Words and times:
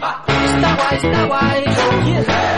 Está 0.00 0.74
guay, 0.76 0.96
está 0.96 1.24
guay. 1.26 1.64
Oh, 1.66 2.08
yeah. 2.08 2.49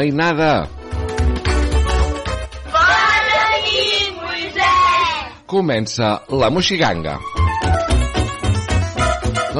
Mainada! 0.00 0.66
Bona 2.72 3.42
nit, 3.66 4.16
Moisès! 4.22 5.28
Comença 5.46 6.08
la 6.40 6.48
Moxiganga. 6.48 7.18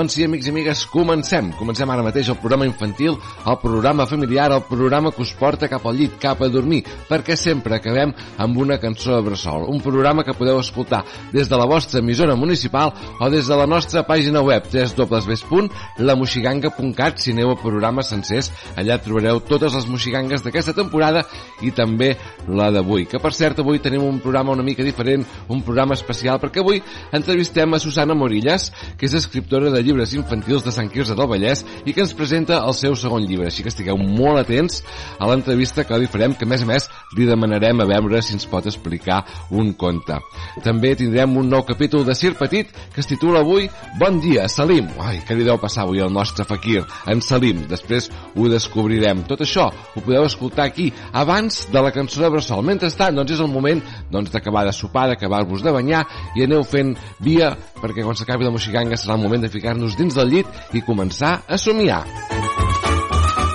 Doncs 0.01 0.15
sí, 0.17 0.23
amics 0.25 0.47
i 0.47 0.51
amigues, 0.55 0.87
comencem. 0.89 1.51
Comencem 1.59 1.91
ara 1.93 2.01
mateix 2.01 2.31
el 2.33 2.39
programa 2.41 2.65
infantil, 2.65 3.21
el 3.21 3.59
programa 3.61 4.09
familiar, 4.09 4.49
el 4.55 4.63
programa 4.65 5.13
que 5.13 5.21
us 5.21 5.37
porta 5.37 5.69
cap 5.69 5.85
al 5.85 5.93
llit, 5.99 6.15
cap 6.23 6.41
a 6.41 6.49
dormir, 6.49 6.89
perquè 7.05 7.37
sempre 7.37 7.77
acabem 7.77 8.09
amb 8.41 8.57
una 8.63 8.79
cançó 8.81 9.13
de 9.13 9.21
bressol. 9.27 9.69
Un 9.69 9.77
programa 9.85 10.25
que 10.25 10.33
podeu 10.33 10.57
escoltar 10.57 11.05
des 11.35 11.53
de 11.53 11.57
la 11.61 11.69
vostra 11.69 12.01
emissora 12.01 12.33
municipal 12.33 12.97
o 13.21 13.29
des 13.29 13.45
de 13.45 13.53
la 13.61 13.69
nostra 13.69 14.01
pàgina 14.09 14.41
web 14.41 14.65
www.lamoxiganga.cat 14.73 17.21
si 17.21 17.37
aneu 17.37 17.53
a 17.53 17.61
programes 17.61 18.09
sencers. 18.09 18.49
Allà 18.81 18.97
trobareu 19.05 19.45
totes 19.45 19.77
les 19.77 19.85
moxigangues 19.85 20.41
d'aquesta 20.41 20.73
temporada 20.81 21.29
i 21.61 21.77
també 21.77 22.17
la 22.49 22.73
d'avui. 22.73 23.05
Que 23.05 23.21
per 23.21 23.37
cert, 23.37 23.61
avui 23.61 23.85
tenim 23.85 24.01
un 24.09 24.17
programa 24.25 24.57
una 24.57 24.65
mica 24.65 24.81
diferent, 24.81 25.29
un 25.53 25.61
programa 25.61 25.93
especial, 25.93 26.41
perquè 26.41 26.65
avui 26.65 26.81
entrevistem 27.13 27.69
a 27.77 27.85
Susana 27.85 28.17
Morillas, 28.17 28.73
que 28.97 29.05
és 29.05 29.13
escriptora 29.21 29.69
de 29.69 29.90
llibres 29.91 30.15
infantils 30.15 30.63
de 30.63 30.73
Sant 30.75 30.89
Quirze 30.93 31.17
del 31.19 31.29
Vallès 31.29 31.65
i 31.85 31.93
que 31.93 32.05
ens 32.05 32.15
presenta 32.15 32.61
el 32.63 32.75
seu 32.79 32.95
segon 32.99 33.25
llibre. 33.27 33.49
Així 33.51 33.65
que 33.67 33.73
estigueu 33.73 33.99
molt 33.99 34.45
atents 34.45 34.81
a 35.19 35.27
l'entrevista 35.27 35.85
que 35.87 35.99
li 35.99 36.09
farem, 36.11 36.37
que 36.39 36.47
a 36.47 36.51
més 36.51 36.63
a 36.63 36.69
més 36.69 36.87
li 37.19 37.27
demanarem 37.27 37.83
a 37.83 37.89
veure 37.91 38.23
si 38.23 38.37
ens 38.37 38.47
pot 38.51 38.67
explicar 38.71 39.25
un 39.51 39.73
conte. 39.81 40.21
També 40.63 40.95
tindrem 40.99 41.35
un 41.41 41.51
nou 41.51 41.65
capítol 41.67 42.05
de 42.07 42.15
Sir 42.15 42.37
Petit 42.39 42.71
que 42.95 43.03
es 43.03 43.11
titula 43.11 43.43
avui 43.43 43.69
Bon 43.99 44.21
dia, 44.23 44.47
Salim. 44.49 44.89
Ai, 45.03 45.19
què 45.27 45.35
li 45.35 45.47
deu 45.47 45.59
passar 45.61 45.85
avui 45.87 46.03
al 46.05 46.13
nostre 46.15 46.47
fakir, 46.47 46.85
en 47.11 47.23
Salim. 47.25 47.65
Després 47.71 48.11
ho 48.37 48.49
descobrirem. 48.51 49.25
Tot 49.31 49.43
això 49.43 49.67
ho 49.71 50.05
podeu 50.05 50.29
escoltar 50.29 50.69
aquí 50.71 50.91
abans 51.13 51.65
de 51.73 51.83
la 51.83 51.93
cançó 51.95 52.23
de 52.23 52.31
Bressol. 52.31 52.63
Mentrestant, 52.67 53.19
doncs 53.19 53.35
és 53.35 53.43
el 53.43 53.51
moment 53.51 53.83
doncs, 54.11 54.31
d'acabar 54.31 54.67
de 54.69 54.77
sopar, 54.77 55.09
d'acabar-vos 55.11 55.65
de 55.67 55.75
banyar 55.75 56.05
i 56.37 56.47
aneu 56.47 56.63
fent 56.67 56.95
via 57.25 57.51
perquè 57.81 58.05
quan 58.05 58.17
s'acabi 58.17 58.47
la 58.47 58.53
moxiganga 58.55 58.99
serà 59.01 59.17
el 59.17 59.23
moment 59.25 59.43
de 59.43 59.51
ficar-nos 59.81 59.97
dins 59.97 60.15
del 60.15 60.29
llit 60.35 60.77
i 60.77 60.85
començar 60.85 61.41
a 61.49 61.59
somiar. 61.59 62.30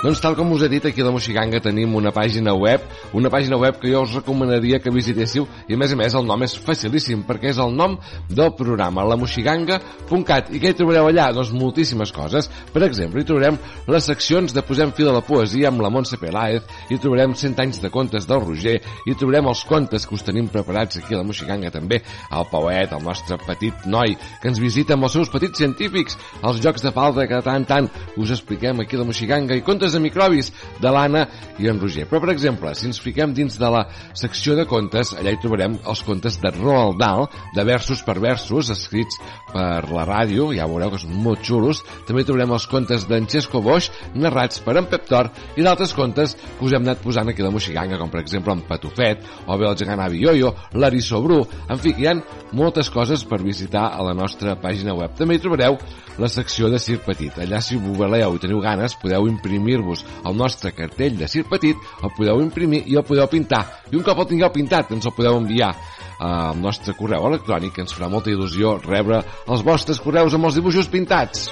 Doncs 0.06 0.20
tal 0.22 0.36
com 0.38 0.52
us 0.53 0.61
he 0.61 0.67
dit, 0.70 0.84
aquí 0.86 1.02
a 1.02 1.06
la 1.08 1.11
Moxiganga 1.16 1.58
tenim 1.66 1.95
una 1.98 2.11
pàgina 2.14 2.52
web, 2.53 2.84
una 3.17 3.31
pàgina 3.34 3.58
web 3.58 3.80
que 3.81 3.89
jo 3.89 4.03
us 4.06 4.12
recomanaria 4.14 4.78
que 4.78 4.92
visitéssiu 4.94 5.47
i 5.66 5.73
a 5.73 5.80
més 5.81 5.95
a 5.95 5.97
més 5.97 6.14
el 6.14 6.28
nom 6.30 6.44
és 6.45 6.53
facilíssim 6.62 7.23
perquè 7.25 7.50
és 7.50 7.58
el 7.58 7.73
nom 7.73 7.95
del 8.30 8.52
programa, 8.53 9.02
lamoxiganga.cat 9.09 10.52
i 10.53 10.62
què 10.62 10.70
hi 10.70 10.78
trobareu 10.78 11.09
allà? 11.09 11.31
Doncs 11.34 11.50
moltíssimes 11.58 12.14
coses. 12.14 12.52
Per 12.69 12.84
exemple, 12.85 13.24
hi 13.24 13.25
trobarem 13.25 13.57
les 13.90 14.09
seccions 14.12 14.53
de 14.53 14.62
Posem 14.68 14.94
fil 14.94 15.09
a 15.09 15.16
la 15.16 15.24
poesia 15.25 15.72
amb 15.72 15.81
la 15.81 15.90
Montse 15.90 16.22
Peláez, 16.22 16.69
hi 16.94 17.00
trobarem 17.02 17.34
100 17.34 17.66
anys 17.66 17.81
de 17.81 17.90
contes 17.90 18.29
del 18.29 18.46
Roger, 18.46 18.78
hi 19.09 19.18
trobarem 19.18 19.50
els 19.50 19.66
contes 19.66 20.06
que 20.06 20.13
us 20.19 20.28
tenim 20.29 20.52
preparats 20.53 21.02
aquí 21.02 21.18
a 21.18 21.24
la 21.24 21.25
Moxiganga 21.25 21.74
també, 21.74 22.03
el 22.29 22.47
Pauet, 22.53 22.94
el 22.94 23.03
nostre 23.09 23.40
petit 23.47 23.90
noi 23.90 24.13
que 24.38 24.53
ens 24.53 24.62
visita 24.62 24.94
amb 24.94 25.09
els 25.09 25.18
seus 25.18 25.34
petits 25.34 25.66
científics, 25.66 26.22
els 26.46 26.62
jocs 26.62 26.85
de 26.85 26.94
falta 26.94 27.25
que 27.25 27.41
tant 27.50 27.66
tant 27.66 27.90
us 28.22 28.38
expliquem 28.38 28.85
aquí 28.85 29.02
a 29.02 29.02
la 29.02 29.09
Moxiganga 29.09 29.58
i 29.58 29.66
contes 29.66 29.94
de 29.95 30.03
microbis 30.03 30.51
de 30.81 30.91
l'Anna 30.91 31.25
i 31.61 31.69
en 31.72 31.79
Roger. 31.81 32.06
Però, 32.09 32.22
per 32.23 32.33
exemple, 32.33 32.73
si 32.75 32.89
ens 32.89 33.00
fiquem 33.01 33.33
dins 33.35 33.57
de 33.59 33.72
la 33.72 33.85
secció 34.13 34.56
de 34.59 34.67
contes, 34.69 35.13
allà 35.16 35.33
hi 35.33 35.39
trobarem 35.41 35.79
els 35.88 36.03
contes 36.06 36.39
de 36.41 36.51
Roald 36.56 37.00
Dahl, 37.01 37.29
de 37.56 37.66
versos 37.67 38.03
per 38.05 38.17
versos, 38.22 38.69
escrits 38.73 39.19
per 39.51 39.88
la 39.89 40.05
ràdio, 40.07 40.51
ja 40.55 40.67
veureu 40.69 40.91
que 40.94 41.01
són 41.01 41.16
molt 41.23 41.44
xulos. 41.45 41.81
També 42.07 42.25
trobarem 42.28 42.55
els 42.55 42.67
contes 42.72 43.07
d'en 43.09 43.28
Xesco 43.31 43.63
Boix, 43.66 43.89
narrats 44.16 44.61
per 44.66 44.78
en 44.79 44.89
Pep 44.91 45.07
Tor, 45.09 45.31
i 45.55 45.66
d'altres 45.66 45.95
contes 45.95 46.35
que 46.35 46.66
us 46.67 46.75
hem 46.75 46.85
anat 46.85 47.03
posant 47.03 47.31
aquí 47.31 47.44
a 47.44 47.47
la 47.47 47.53
Moxiganga, 47.55 48.00
com 48.01 48.11
per 48.11 48.22
exemple 48.23 48.53
en 48.55 48.66
Patufet, 48.67 49.23
o 49.47 49.57
bé 49.57 49.69
el 49.69 49.78
gegant 49.79 50.03
Avi 50.03 50.23
Yoyo, 50.25 50.53
l'Arisso 50.75 51.22
Bru, 51.23 51.41
en 51.69 51.81
fi, 51.81 51.95
hi 51.95 52.09
ha 52.09 52.17
moltes 52.55 52.89
coses 52.91 53.23
per 53.28 53.41
visitar 53.44 53.89
a 53.94 54.03
la 54.05 54.16
nostra 54.17 54.55
pàgina 54.59 54.95
web. 54.97 55.16
També 55.17 55.38
hi 55.38 55.44
trobareu 55.44 55.78
la 56.22 56.29
secció 56.31 56.69
de 56.72 56.79
Circ 56.79 57.05
Petit. 57.07 57.35
Allà, 57.44 57.59
si 57.61 57.75
ho 57.75 57.95
voleu 57.97 58.35
i 58.35 58.41
teniu 58.41 58.61
ganes, 58.63 58.95
podeu 59.01 59.28
imprimir-vos 59.85 60.06
el 60.25 60.38
nostre 60.38 60.72
cartell 60.73 61.18
de 61.18 61.28
Circ 61.28 61.50
Petit, 61.50 61.78
el 62.03 62.13
podeu 62.18 62.41
imprimir 62.41 62.84
i 62.88 62.97
el 62.97 63.06
podeu 63.06 63.28
pintar. 63.28 63.63
I 63.91 63.96
un 63.96 64.03
cop 64.03 64.19
el 64.19 64.29
tingueu 64.34 64.51
pintat, 64.51 64.91
ens 64.91 65.06
el 65.06 65.13
podeu 65.16 65.38
enviar 65.38 65.73
al 66.19 66.57
nostre 66.59 66.96
correu 66.96 67.28
electrònic, 67.28 67.79
ens 67.79 67.94
farà 67.94 68.09
molta 68.09 68.31
il·lusió 68.31 68.79
rebre 68.85 69.22
els 69.47 69.63
vostres 69.63 70.01
correus 70.01 70.34
amb 70.34 70.50
els 70.50 70.56
dibuixos 70.56 70.90
pintats. 70.90 71.50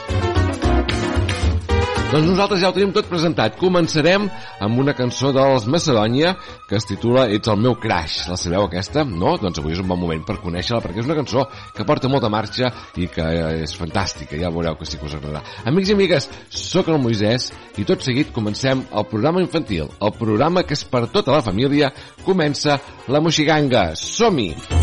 Doncs 2.14 2.28
nosaltres 2.30 2.60
ja 2.62 2.70
ho 2.70 2.74
tenim 2.76 2.92
tot 2.94 3.08
presentat. 3.10 3.56
Començarem 3.58 4.28
amb 4.62 4.82
una 4.84 4.94
cançó 4.94 5.32
dels 5.34 5.64
Macedònia 5.66 6.36
que 6.70 6.78
es 6.78 6.86
titula 6.86 7.24
Ets 7.34 7.50
el 7.50 7.58
meu 7.64 7.74
crash. 7.82 8.28
La 8.30 8.38
sabeu 8.38 8.68
aquesta? 8.68 9.02
No? 9.02 9.32
Doncs 9.42 9.58
avui 9.58 9.74
és 9.74 9.82
un 9.82 9.90
bon 9.90 9.98
moment 10.04 10.22
per 10.28 10.38
conèixer-la 10.44 10.84
perquè 10.84 11.02
és 11.02 11.10
una 11.10 11.18
cançó 11.18 11.48
que 11.74 11.88
porta 11.90 12.14
molta 12.14 12.30
marxa 12.30 12.70
i 13.02 13.10
que 13.10 13.26
és 13.66 13.74
fantàstica. 13.82 14.38
Ja 14.38 14.54
veureu 14.54 14.78
que 14.78 14.86
sí 14.86 15.02
que 15.02 15.10
us 15.10 15.18
agradarà. 15.18 15.42
Amics 15.66 15.90
i 15.90 15.98
amigues, 15.98 16.30
sóc 16.54 16.94
el 16.94 17.02
Moisès 17.02 17.50
i 17.82 17.90
tot 17.90 18.06
seguit 18.06 18.30
comencem 18.38 18.86
el 18.94 19.10
programa 19.10 19.42
infantil. 19.42 19.90
El 19.98 20.14
programa 20.22 20.68
que 20.70 20.78
és 20.78 20.86
per 20.86 21.08
tota 21.10 21.34
la 21.34 21.42
família. 21.42 21.90
Comença 22.22 22.78
la 23.10 23.26
Moxiganga. 23.26 23.90
Som-hi! 23.98 24.52
M'agafo 24.54 24.83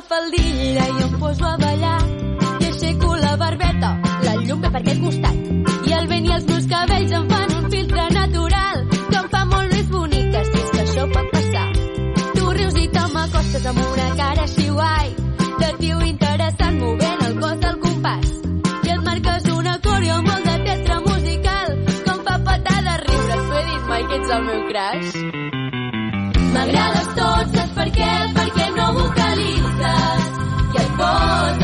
la 0.00 0.06
faldilla 0.08 0.84
i 0.88 1.02
em 1.04 1.18
poso 1.20 1.44
a 1.44 1.56
ballar 1.58 2.00
i 2.60 2.64
aixeco 2.68 3.16
la 3.16 3.36
barbeta, 3.36 3.90
la 4.24 4.34
llum 4.36 4.60
ve 4.62 4.70
per 4.72 4.80
aquest 4.80 5.02
costat. 5.02 5.36
I 5.88 5.92
el 5.98 6.06
vent 6.12 6.28
i 6.28 6.32
els 6.36 6.46
meus 6.50 6.68
cabells 6.70 7.12
em 7.18 7.26
fan 7.32 7.52
un 7.58 7.66
filtre 7.74 8.04
natural. 8.14 8.86
Que 9.10 9.18
em 9.20 9.28
fa 9.34 9.42
molt 9.50 9.74
més 9.74 9.90
bonica 9.92 10.44
si 10.48 10.56
és 10.62 10.70
que 10.76 10.80
això 10.84 11.04
pot 11.16 11.28
passar. 11.34 11.66
Tu 12.38 12.52
rius 12.58 12.78
i 12.80 12.86
te 12.96 13.04
m'acostes 13.14 13.66
amb 13.72 13.82
una 13.90 14.08
cara 14.22 14.46
així 14.48 14.68
guai. 14.78 15.12
De 15.60 15.70
tio 15.82 16.00
interessant 16.12 16.80
movent 16.84 17.26
el 17.28 17.36
cos 17.42 17.60
del 17.66 17.80
compàs. 17.84 18.34
I 18.86 18.94
et 18.94 19.04
marques 19.10 19.50
un 19.58 19.72
acorde 19.74 20.14
amb 20.16 20.30
molt 20.32 20.48
de 20.48 20.56
teatre 20.68 21.00
musical. 21.10 21.76
Que 21.90 22.14
em 22.14 22.22
fa 22.30 22.38
petar 22.48 22.78
de 22.88 22.96
riure 23.04 23.42
t'ho 23.42 23.60
he 23.60 23.66
dit 23.72 23.92
mai 23.92 24.08
que 24.08 24.22
ets 24.22 24.36
el 24.38 24.48
meu 24.48 24.64
crush. 24.70 25.12
M'agrades 26.54 27.12
tot, 27.18 27.58
saps 27.58 27.76
per 27.80 27.90
què? 27.98 28.12
Perquè 28.38 28.49
no 28.92 28.98
vocalitzes 28.98 30.24
i 30.74 31.59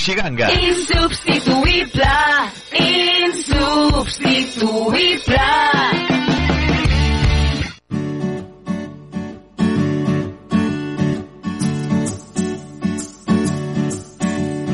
Moixiganga. 0.00 0.48
Insubstituïble, 0.48 2.08
insubstituïble. 2.72 5.44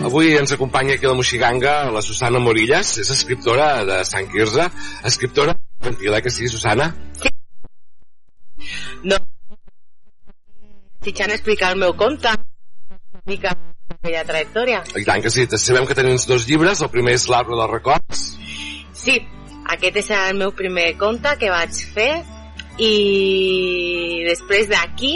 Avui 0.06 0.38
ens 0.38 0.54
acompanya 0.54 0.94
aquí 0.94 1.02
a 1.02 1.10
la 1.10 1.18
Moixiganga 1.18 1.90
la 1.90 2.06
Susana 2.06 2.38
Morillas, 2.38 2.94
és 3.02 3.10
escriptora 3.10 3.82
de 3.82 4.06
Sant 4.06 4.30
Quirze, 4.30 4.70
escriptora 5.10 5.58
infantil, 5.58 6.14
eh, 6.14 6.22
que 6.22 6.30
sí, 6.30 6.46
Susana? 6.46 6.94
No. 9.02 9.18
Fitxant 11.02 11.34
explicar 11.34 11.74
el 11.74 11.82
meu 11.82 11.98
conte, 11.98 12.30
una 12.94 13.26
mica 13.26 13.55
aquella 14.06 14.24
trajectòria. 14.30 14.82
I 14.96 15.04
tant 15.04 15.26
que 15.26 15.34
sí, 15.34 15.44
sabem 15.58 15.86
que 15.90 15.98
tens 15.98 16.24
dos 16.30 16.46
llibres, 16.48 16.80
el 16.80 16.92
primer 16.94 17.18
és 17.18 17.28
l'Arbre 17.28 17.58
dels 17.58 17.74
Records, 17.74 18.26
Sí, 18.96 19.20
aquest 19.70 19.98
és 20.00 20.08
el 20.16 20.38
meu 20.40 20.52
primer 20.56 20.94
conte 20.98 21.36
que 21.38 21.50
vaig 21.52 21.76
fer 21.94 22.24
i 22.82 24.24
després 24.26 24.70
d'aquí 24.70 25.12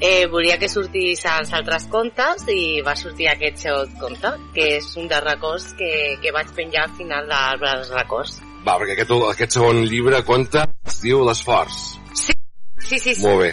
eh, 0.00 0.24
volia 0.32 0.56
que 0.62 0.70
sortís 0.72 1.24
als 1.28 1.52
altres 1.56 1.84
contes 1.92 2.46
i 2.48 2.80
va 2.86 2.94
sortir 2.96 3.28
aquest 3.28 3.64
segon 3.66 3.92
conte, 4.00 4.32
que 4.54 4.68
és 4.78 4.88
un 4.96 5.10
dels 5.10 5.26
records 5.26 5.72
que, 5.78 5.92
que 6.22 6.32
vaig 6.32 6.52
penjar 6.56 6.86
al 6.86 6.94
final 6.96 7.28
d'Arbre 7.28 7.74
dels 7.80 7.92
Records. 7.98 8.38
va, 8.64 8.78
perquè 8.80 8.96
aquest, 8.96 9.16
aquest 9.34 9.58
segon 9.58 9.82
llibre 9.90 10.22
conta 10.24 10.68
es 10.86 11.02
diu 11.04 11.24
L'esforç. 11.26 11.80
Sí, 12.14 12.36
sí, 12.78 12.98
sí. 12.98 13.14
sí. 13.14 13.26
Molt 13.26 13.42
bé. 13.42 13.50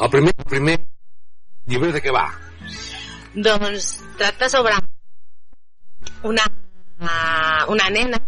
El 0.00 0.14
primer, 0.14 0.36
el 0.38 0.48
primer 0.54 0.78
llibre 1.68 1.92
de 1.92 2.00
què 2.00 2.14
va? 2.14 2.28
Doncs 3.34 4.02
tracta 4.18 4.48
sobre 4.48 4.74
una, 6.26 6.46
una 7.68 7.88
nena 7.94 8.18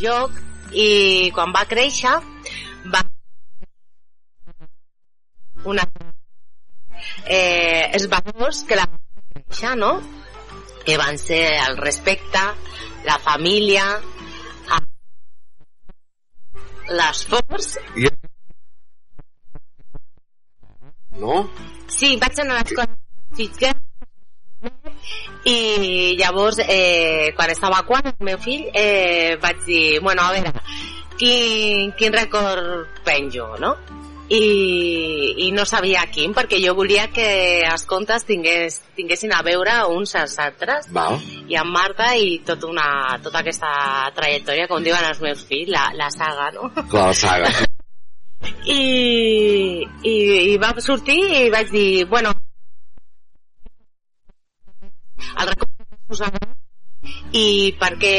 joc 0.00 0.38
i 0.72 1.30
quan 1.36 1.52
va 1.54 1.66
créixer 1.68 2.14
va 2.94 3.02
una 5.64 5.84
eh, 7.26 7.90
els 7.92 8.08
valors 8.08 8.64
que 8.68 8.80
la 8.80 8.88
créixer, 8.88 9.76
no? 9.76 9.92
que 10.84 10.96
van 11.00 11.16
ser 11.18 11.42
el 11.66 11.78
respecte, 11.80 12.40
la 13.04 13.18
família, 13.28 13.84
l'esforç 16.92 17.70
I... 17.96 18.10
No? 21.20 21.38
Sí, 21.88 22.16
vaig 22.20 22.38
anar 22.40 22.60
a 22.60 22.62
l'escola 22.62 23.74
i 25.44 26.16
llavors 26.16 26.60
eh, 26.64 27.32
quan 27.36 27.50
estava 27.52 27.82
quan 27.84 28.06
el 28.08 28.24
meu 28.24 28.38
fill 28.40 28.70
eh, 28.72 29.36
vaig 29.42 29.60
dir, 29.66 30.00
bueno, 30.00 30.24
a 30.24 30.32
veure 30.32 30.52
quin, 31.18 31.92
quin 31.98 32.16
record 32.16 33.02
penjo, 33.04 33.50
no? 33.60 33.74
I, 34.24 35.34
i 35.44 35.50
no 35.52 35.66
sabia 35.68 36.06
quin, 36.08 36.32
perquè 36.32 36.56
jo 36.62 36.72
volia 36.78 37.10
que 37.12 37.26
els 37.68 37.84
contes 37.84 38.24
tingués, 38.24 38.80
tinguessin 38.96 39.34
a 39.36 39.42
veure 39.44 39.76
uns 39.92 40.16
als 40.16 40.38
altres 40.40 40.88
Val. 40.96 41.20
i 41.44 41.60
amb 41.60 41.76
Marta 41.76 42.14
i 42.16 42.38
tot 42.46 42.64
una, 42.64 43.18
tota 43.22 43.44
aquesta 43.44 44.08
trajectòria, 44.16 44.70
com 44.70 44.82
diuen 44.82 45.04
els 45.12 45.20
meus 45.20 45.44
fills, 45.44 45.68
la, 45.76 45.90
la 46.00 46.08
saga, 46.14 46.50
no? 46.56 46.72
La 46.88 47.12
saga. 47.12 47.52
I, 48.64 49.84
i, 50.04 50.14
i 50.54 50.56
va 50.60 50.72
sortir 50.80 51.18
i 51.44 51.50
vaig 51.52 51.70
dir, 51.72 52.04
bueno, 52.10 52.32
el 55.40 55.48
record 55.48 55.70
Susana 56.10 56.54
i 57.34 57.74
per 57.80 57.90
què, 58.00 58.14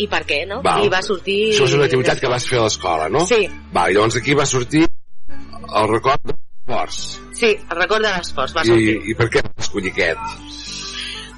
i 0.00 0.08
per 0.10 0.22
què, 0.28 0.42
no? 0.48 0.60
Val. 0.64 0.86
I 0.86 0.90
va 0.92 1.02
sortir... 1.04 1.38
Això 1.52 1.68
és 1.68 1.76
una 1.76 1.86
activitat 1.88 2.22
que 2.22 2.30
vas 2.32 2.46
fer 2.48 2.58
a 2.58 2.64
l'escola, 2.66 3.08
no? 3.12 3.24
Sí. 3.28 3.44
Va, 3.74 3.88
i 3.90 3.96
llavors 3.96 4.16
aquí 4.18 4.34
va 4.38 4.46
sortir 4.48 4.86
el 4.86 5.88
record 5.90 6.24
de 6.26 6.34
l'esforç. 6.34 7.00
Sí, 7.38 7.52
el 7.52 7.78
record 7.78 8.06
de 8.06 8.14
l'esforç 8.16 8.56
va 8.56 8.64
I, 8.66 8.72
sortir. 8.72 8.96
I 9.12 9.16
per 9.20 9.28
què 9.34 9.44
vas 9.46 9.66
escollir 9.66 9.92
aquest? 9.94 10.18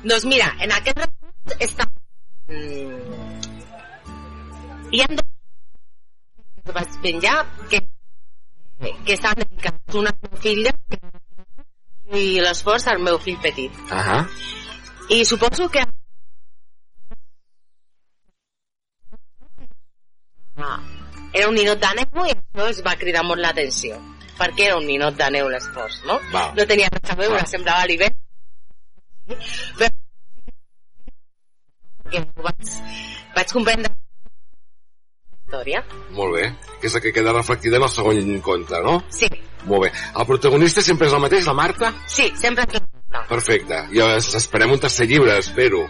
Doncs 0.04 0.26
mira, 0.30 0.50
en 0.64 0.74
aquest 0.78 1.02
record 1.02 1.64
està... 1.68 1.88
Mm, 2.48 3.14
hi 4.94 5.02
ha 5.02 5.10
dos 5.10 5.30
que 6.64 6.74
vaig 6.78 6.98
penjar 7.04 7.36
que, 7.72 7.80
que 8.78 9.14
estan 9.14 9.34
dedicats 9.38 9.94
una 10.00 10.10
al 10.10 10.18
meu 10.22 10.40
fill 10.40 10.66
i 12.14 12.40
l'esforç 12.40 12.88
al 12.92 13.02
meu 13.02 13.18
fill 13.18 13.38
petit. 13.42 13.72
Ahà. 13.90 14.24
I 15.10 15.24
suposo 15.24 15.68
que 15.68 15.84
Ah, 20.56 20.78
era 21.32 21.48
un 21.48 21.56
ninot 21.58 21.80
de 21.82 21.88
neu 21.98 22.26
i 22.28 22.32
això 22.32 22.68
es 22.70 22.80
va 22.86 22.94
cridar 22.96 23.24
molt 23.26 23.42
l'atenció 23.42 23.96
perquè 24.38 24.68
era 24.68 24.76
un 24.78 24.86
ninot 24.86 25.16
de 25.18 25.30
neu 25.34 25.48
l'esforç, 25.50 26.00
no? 26.08 26.18
Val. 26.32 26.54
No 26.58 26.66
tenia 26.70 26.90
res 26.94 27.10
a 27.10 27.16
veure, 27.18 27.40
Val. 27.40 27.50
semblava 27.50 27.86
l'hivern. 27.90 28.16
Però 29.78 29.90
vaig, 32.46 32.72
vaig 33.36 33.52
comprendre 33.52 33.92
història. 35.64 35.82
Molt 36.16 36.34
bé. 36.36 36.44
Que 36.80 36.86
és 36.88 36.94
la 36.94 37.00
que 37.00 37.12
queda 37.12 37.32
reflectida 37.32 37.76
en 37.80 37.82
el 37.86 37.88
segon 37.92 38.40
conte, 38.40 38.80
no? 38.84 39.02
Sí, 39.10 39.28
Molt 39.64 39.86
bé. 39.86 39.92
El 40.20 40.26
protagonista 40.28 40.82
sempre 40.84 41.06
és 41.08 41.14
el 41.16 41.20
mateix, 41.20 41.46
la 41.46 41.54
Marta? 41.54 41.92
sí, 42.06 42.30
sempre 42.36 42.66
que... 42.66 42.80
No. 43.14 43.22
Perfecte. 43.28 43.78
I 43.94 44.00
es- 44.00 44.34
esperem 44.34 44.72
un 44.72 44.80
tercer 44.80 45.06
llibre, 45.08 45.38
espero. 45.38 45.86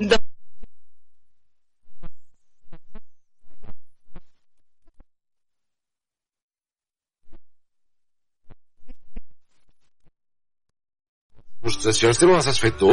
Doncs 0.00 0.18
Il·lustracions 11.62 12.20
també 12.20 12.34
les 12.36 12.48
has 12.52 12.60
fet 12.62 12.78
tu? 12.82 12.90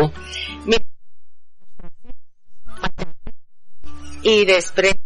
i 4.30 4.34
després 4.50 4.98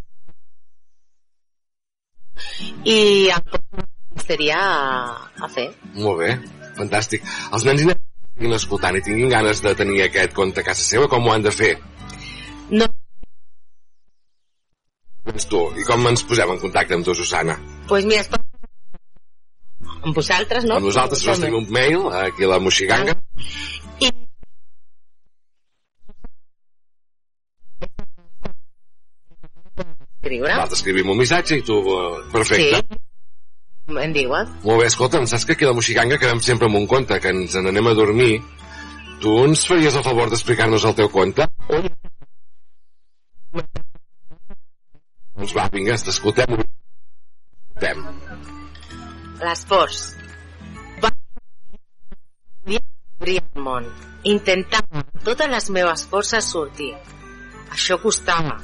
i 2.86 2.98
em 3.34 3.46
posaria 4.16 4.58
a, 4.60 5.14
a 5.42 5.50
fer. 5.52 5.70
Molt 5.96 6.20
bé, 6.24 6.34
fantàstic. 6.80 7.24
Els 7.54 7.66
nens 7.68 7.84
i 7.84 7.88
nenes 7.90 8.02
que 8.02 8.30
estiguin 8.32 8.58
escoltant 8.60 8.98
i 9.00 9.06
tinguin 9.06 9.32
ganes 9.32 9.62
de 9.64 9.76
tenir 9.80 10.02
aquest 10.06 10.36
compte 10.38 10.62
a 10.62 10.68
casa 10.68 10.84
seva, 10.86 11.08
com 11.12 11.28
ho 11.28 11.34
han 11.34 11.46
de 11.46 11.54
fer? 11.54 11.74
No, 12.74 12.88
Doncs 15.24 15.46
tu, 15.48 15.60
i 15.80 15.86
com 15.88 16.04
ens 16.10 16.26
posem 16.28 16.50
en 16.52 16.60
contacte 16.60 16.98
amb 16.98 17.06
tu, 17.08 17.14
Susana? 17.16 17.56
pues 17.88 18.04
mira, 18.06 18.26
es 18.26 18.28
pot... 18.28 18.42
amb 20.04 20.18
vosaltres, 20.18 20.66
no? 20.68 20.76
Amb 20.82 20.90
nosaltres 20.90 21.24
us 21.24 21.40
tenim 21.40 21.62
un 21.62 21.70
mail, 21.72 22.10
aquí 22.26 22.44
a 22.44 22.50
la 22.52 22.60
Moxiganga, 22.60 23.16
I... 23.16 23.73
Escriure? 30.24 30.54
nosaltres 30.54 30.80
escrivim 30.80 31.10
un 31.12 31.18
missatge 31.20 31.58
i 31.60 31.64
tu... 31.68 31.76
eh, 31.84 32.24
Perfecte. 32.32 32.80
Sí. 32.80 33.00
Em 34.00 34.14
diuen? 34.16 34.48
Molt 34.64 34.80
bé, 34.80 34.86
escolta'm, 34.88 35.26
saps 35.28 35.44
que 35.46 35.58
aquí 35.58 35.66
a 35.68 35.72
la 35.74 35.76
Moxiganga 35.76 36.16
quedem 36.18 36.40
sempre 36.42 36.70
amb 36.70 36.80
un 36.80 36.88
conte, 36.88 37.18
que 37.20 37.34
ens 37.36 37.58
n'anem 37.60 37.90
a 37.92 37.94
dormir. 37.98 38.38
Tu 39.20 39.34
ens 39.44 39.66
faries 39.68 39.96
el 40.00 40.04
favor 40.08 40.32
d'explicar-nos 40.32 40.86
el 40.88 40.96
teu 40.96 41.10
conte? 41.12 41.44
Doncs 45.36 45.54
va, 45.58 45.68
vinga, 45.74 45.98
t'escoltem. 46.00 46.56
Escoltem. 47.76 48.04
Les 49.44 49.66
pors. 49.68 50.02
Va 51.04 51.12
descobrir 52.72 53.40
el 53.44 53.64
món. 53.68 53.90
Intentava 54.24 55.04
totes 55.28 55.52
les 55.52 55.70
meves 55.76 56.06
forces 56.08 56.48
sortir. 56.56 56.94
Això 57.76 58.00
costava. 58.00 58.56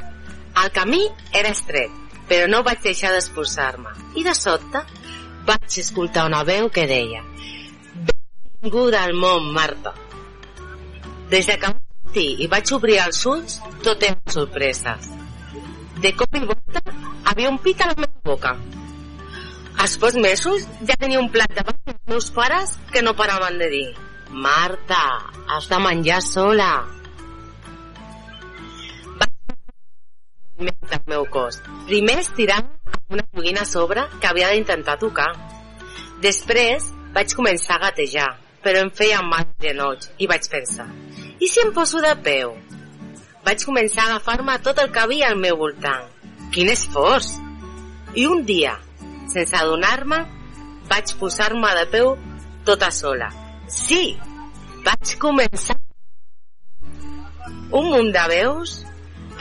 El 0.58 0.72
camí 0.76 1.04
era 1.34 1.54
estret, 1.54 1.92
però 2.30 2.48
no 2.50 2.64
vaig 2.66 2.82
deixar 2.84 3.12
d'esforçar-me. 3.14 3.94
I 4.20 4.26
de 4.26 4.34
sobte 4.38 4.82
vaig 5.48 5.80
escoltar 5.82 6.26
una 6.30 6.44
veu 6.44 6.70
que 6.70 6.86
deia 6.90 7.24
Benvinguda 8.60 9.06
al 9.06 9.14
món, 9.16 9.54
Marta. 9.54 9.94
Des 11.30 11.48
de 11.48 11.56
que 11.62 11.70
vaig 11.72 11.86
sortir 12.04 12.28
i 12.44 12.48
vaig 12.52 12.74
obrir 12.76 12.98
els 13.06 13.22
ulls, 13.30 13.62
tot 13.86 14.04
eren 14.04 14.34
sorpreses. 14.34 15.08
De 16.04 16.12
cop 16.20 16.36
i 16.36 16.44
volta, 16.44 16.84
havia 17.32 17.50
un 17.54 17.60
pit 17.64 17.82
a 17.82 17.88
la 17.92 17.96
meva 17.96 18.34
boca. 18.34 18.54
Als 19.80 19.96
pocs 20.02 20.20
mesos 20.20 20.68
ja 20.84 20.98
tenia 21.00 21.22
un 21.24 21.32
plat 21.32 21.56
davant 21.56 21.80
dels 21.88 22.02
meus 22.12 22.30
pares 22.36 22.76
que 22.92 23.04
no 23.06 23.16
paraven 23.16 23.60
de 23.62 23.70
dir 23.72 23.88
Marta, 24.30 25.04
has 25.48 25.70
de 25.72 25.80
menjar 25.80 26.22
sola. 26.22 26.72
Moviments 30.60 30.92
del 30.92 31.06
meu 31.08 31.26
cos. 31.32 31.62
Primer 31.88 32.20
estirant 32.20 32.70
una 33.10 33.26
joguina 33.34 33.64
a 33.64 33.70
sobre 33.70 34.06
que 34.20 34.28
havia 34.28 34.52
d'intentar 34.54 35.00
tocar. 35.02 35.32
Després 36.22 36.92
vaig 37.16 37.34
començar 37.34 37.80
a 37.80 37.86
gatejar, 37.88 38.30
però 38.62 38.84
em 38.84 38.92
feia 38.94 39.24
mal 39.24 39.48
els 39.48 39.70
genolls 39.70 40.12
i 40.20 40.28
vaig 40.30 40.46
pensar 40.52 40.90
i 41.40 41.48
si 41.48 41.62
em 41.64 41.72
poso 41.74 42.02
de 42.04 42.12
peu? 42.24 42.52
Vaig 43.46 43.64
començar 43.64 44.04
a 44.04 44.08
agafar-me 44.10 44.58
tot 44.64 44.80
el 44.84 44.90
que 44.92 45.00
havia 45.00 45.30
al 45.32 45.38
meu 45.40 45.56
voltant. 45.62 46.10
Quin 46.52 46.72
esforç! 46.74 47.30
I 48.20 48.26
un 48.28 48.44
dia, 48.46 48.74
sense 49.32 49.56
adonar-me, 49.56 50.20
vaig 50.92 51.14
posar-me 51.22 51.72
de 51.78 51.86
peu 51.94 52.12
tota 52.68 52.90
sola. 52.92 53.30
Sí, 53.72 54.18
vaig 54.84 55.16
començar. 55.22 55.78
Un 57.72 57.88
munt 57.94 58.12
de 58.12 58.26
veus 58.34 58.80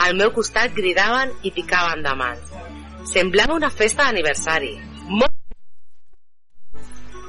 al 0.05 0.15
meu 0.19 0.33
costat 0.35 0.75
cridaven 0.77 1.33
i 1.43 1.53
picaven 1.55 2.05
de 2.07 2.15
mans. 2.19 2.55
Semblava 3.11 3.57
una 3.57 3.71
festa 3.71 4.07
d'aniversari. 4.07 4.75
Molt... 5.09 5.35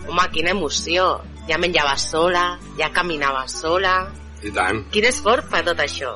Home, 0.09 0.25
quina 0.33 0.53
emoció. 0.55 1.09
Ja 1.49 1.57
menjava 1.61 1.95
sola, 1.97 2.45
ja 2.77 2.91
caminava 2.93 3.47
sola... 3.49 3.95
I 4.45 4.51
tant. 4.55 4.85
Quin 4.93 5.07
esforç 5.09 5.49
per 5.51 5.63
tot 5.67 5.81
això. 5.83 6.13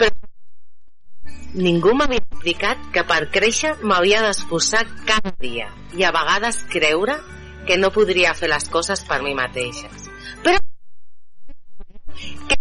Però 0.00 0.10
ningú 1.54 1.94
m'havia 1.96 2.20
explicat 2.20 2.82
que 2.92 3.04
per 3.08 3.22
créixer 3.32 3.76
m'havia 3.80 4.20
d'esforçar 4.26 4.82
cada 5.08 5.32
dia 5.40 5.70
i 5.96 6.04
a 6.04 6.12
vegades 6.12 6.60
creure 6.72 7.16
que 7.66 7.78
no 7.78 7.92
podria 7.94 8.34
fer 8.34 8.50
les 8.52 8.68
coses 8.68 9.04
per 9.08 9.22
mi 9.24 9.32
mateixes. 9.38 10.10
Però 10.44 10.58
que 12.50 12.60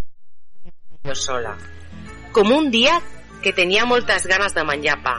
jo 1.10 1.16
sola. 1.18 1.58
Com 2.32 2.52
un 2.56 2.70
dia 2.72 3.00
que 3.44 3.54
tenia 3.54 3.86
moltes 3.86 4.28
ganes 4.30 4.54
de 4.56 4.64
menjar 4.68 5.00
pa. 5.04 5.18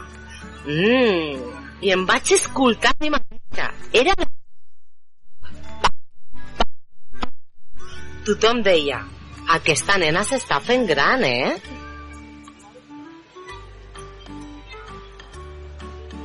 Mmm, 0.66 1.50
i 1.83 1.90
em 1.92 2.07
vaig 2.07 2.37
escoltar 2.37 2.95
mi 3.00 3.11
mateixa. 3.12 3.73
Era 3.92 4.14
la 4.19 4.28
tothom 8.23 8.61
deia 8.62 9.00
aquesta 9.50 9.97
nena 9.99 10.23
s'està 10.25 10.61
fent 10.62 10.87
gran, 10.87 11.25
eh? 11.26 11.57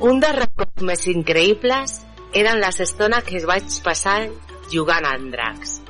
Un 0.08 0.20
dels 0.22 0.38
records 0.38 0.84
més 0.86 1.02
increïbles 1.10 1.96
eren 2.38 2.60
les 2.62 2.78
estones 2.84 3.26
que 3.26 3.42
vaig 3.50 3.80
passar 3.82 4.20
jugant 4.70 5.08
amb 5.10 5.32
dracs. 5.34 5.80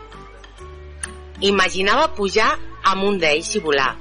Imaginava 1.44 2.08
pujar 2.16 2.54
amb 2.88 3.04
un 3.04 3.20
d'ells 3.20 3.52
i 3.58 3.62
volar, 3.62 3.92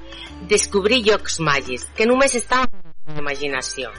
descobrir 0.51 1.03
llocs 1.08 1.39
màgics 1.39 1.88
que 1.98 2.08
només 2.10 2.36
estaven 2.38 2.94
en 3.08 3.17
la 3.17 3.24
imaginació. 3.25 3.91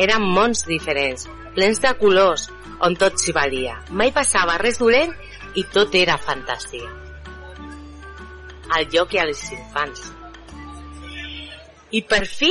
Eren 0.00 0.24
mons 0.24 0.64
diferents, 0.68 1.28
plens 1.56 1.82
de 1.84 1.92
colors, 2.00 2.48
on 2.80 2.96
tot 2.96 3.20
s'hi 3.20 3.34
valia. 3.36 3.78
Mai 3.90 4.14
passava 4.14 4.58
res 4.62 4.80
dolent 4.80 5.12
i 5.58 5.66
tot 5.74 5.94
era 5.98 6.16
fantàstica 6.18 7.02
al 8.72 8.86
joc 8.92 9.14
i 9.14 9.20
als 9.20 9.42
infants. 9.52 10.04
I 11.98 12.00
per 12.08 12.22
fi 12.26 12.50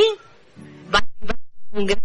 va 0.94 1.02
arribar 1.02 1.38
un 1.80 1.88
gran 1.90 2.04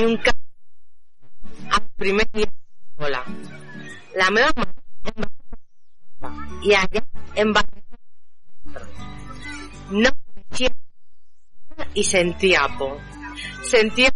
i 0.00 0.06
un 0.08 0.16
cap 0.26 1.76
al 1.78 1.86
primer 2.02 2.26
dia 2.32 2.50
d'escola. 2.50 3.22
La 4.18 4.30
meva 4.34 4.50
mare 4.58 5.12
em 5.12 5.22
va 5.22 6.32
i 6.64 6.74
allà 6.80 7.04
em 7.44 7.54
va 7.54 7.64
no 9.94 10.10
coneixia 10.54 10.70
i 11.94 12.04
sentia 12.04 12.68
por. 12.78 13.00
Sentia 13.62 14.10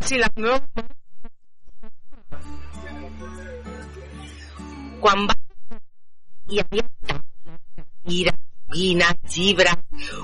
si 0.00 0.18
la 0.18 0.30
meva 0.36 0.60
mare 0.76 0.94
quan 5.00 5.26
va 5.26 5.34
hi 6.48 6.60
havia 6.62 6.84
taules, 7.06 7.22
cadires, 7.76 8.38
joguines, 8.68 9.16
llibres, 9.36 9.80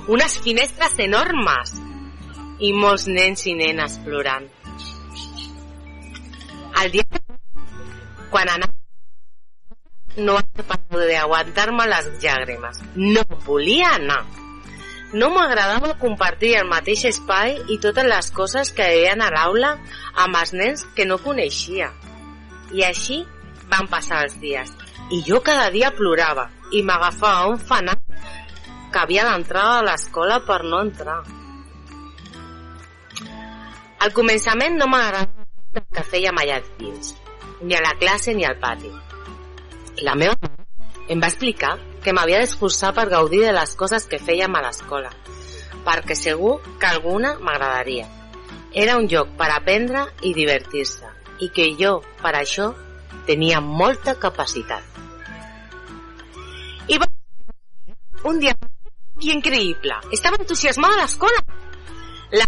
unes 0.08 0.38
finestres 0.44 0.98
enormes 1.06 1.74
i 2.60 2.72
molts 2.72 3.08
nens 3.08 3.46
i 3.46 3.56
nenes 3.58 3.98
plorant. 4.04 4.46
El 6.82 6.94
dia 6.94 7.04
quan 8.30 8.48
anava 8.48 8.81
no 10.16 10.36
vaig 10.36 10.86
poder 10.90 11.16
aguantar-me 11.22 11.86
les 11.88 12.08
llàgrimes. 12.22 12.82
No 12.96 13.24
volia 13.46 13.94
anar. 13.96 14.22
No 15.12 15.28
m'agradava 15.32 15.92
compartir 16.00 16.54
el 16.56 16.68
mateix 16.68 17.04
espai 17.10 17.58
i 17.68 17.78
totes 17.80 18.08
les 18.08 18.30
coses 18.32 18.72
que 18.72 18.86
veien 18.94 19.20
a 19.20 19.28
l'aula 19.32 19.74
amb 20.24 20.38
els 20.40 20.54
nens 20.56 20.86
que 20.96 21.04
no 21.08 21.20
coneixia. 21.20 21.90
I 22.72 22.84
així 22.88 23.20
van 23.72 23.88
passar 23.92 24.22
els 24.24 24.38
dies 24.40 24.72
i 25.12 25.20
jo 25.26 25.42
cada 25.44 25.68
dia 25.70 25.90
plorava 25.92 26.48
i 26.72 26.80
m'agafava 26.82 27.50
un 27.52 27.58
fanat 27.60 28.00
que 28.92 29.00
havia 29.00 29.24
d'entrar 29.28 29.64
a 29.74 29.84
l'escola 29.84 30.40
per 30.48 30.62
no 30.64 30.80
entrar. 30.86 31.20
Al 34.02 34.12
començament 34.16 34.76
no 34.80 34.88
m'agradava 34.88 35.80
el 35.80 35.86
que 35.96 36.04
fèiem 36.14 36.40
allà 36.40 36.60
dins, 36.80 37.14
ni 37.62 37.76
a 37.76 37.84
la 37.84 37.96
classe 38.00 38.34
ni 38.36 38.48
al 38.48 38.58
pati. 38.60 38.90
La 40.02 40.14
meva 40.18 40.34
mare 40.42 41.12
em 41.14 41.20
va 41.22 41.28
explicar 41.30 41.76
que 42.02 42.12
m'havia 42.16 42.40
d'esforçar 42.42 42.90
per 42.96 43.04
gaudir 43.10 43.44
de 43.44 43.52
les 43.54 43.74
coses 43.78 44.06
que 44.10 44.18
fèiem 44.18 44.56
a 44.58 44.62
l'escola, 44.64 45.12
perquè 45.86 46.16
segur 46.18 46.56
que 46.80 46.88
alguna 46.88 47.36
m'agradaria. 47.38 48.08
Era 48.84 48.96
un 48.98 49.06
lloc 49.12 49.36
per 49.38 49.50
aprendre 49.54 50.02
i 50.26 50.32
divertir-se, 50.34 51.10
i 51.44 51.50
que 51.54 51.68
jo, 51.78 52.00
per 52.22 52.34
això, 52.40 52.72
tenia 53.28 53.60
molta 53.62 54.16
capacitat. 54.18 54.82
I 56.88 56.98
va... 56.98 57.06
Un 58.26 58.38
dia 58.42 58.56
increïble. 59.36 60.00
Estava 60.14 60.40
entusiasmada 60.42 60.98
a 60.98 61.04
l'escola. 61.04 61.46
La 62.34 62.46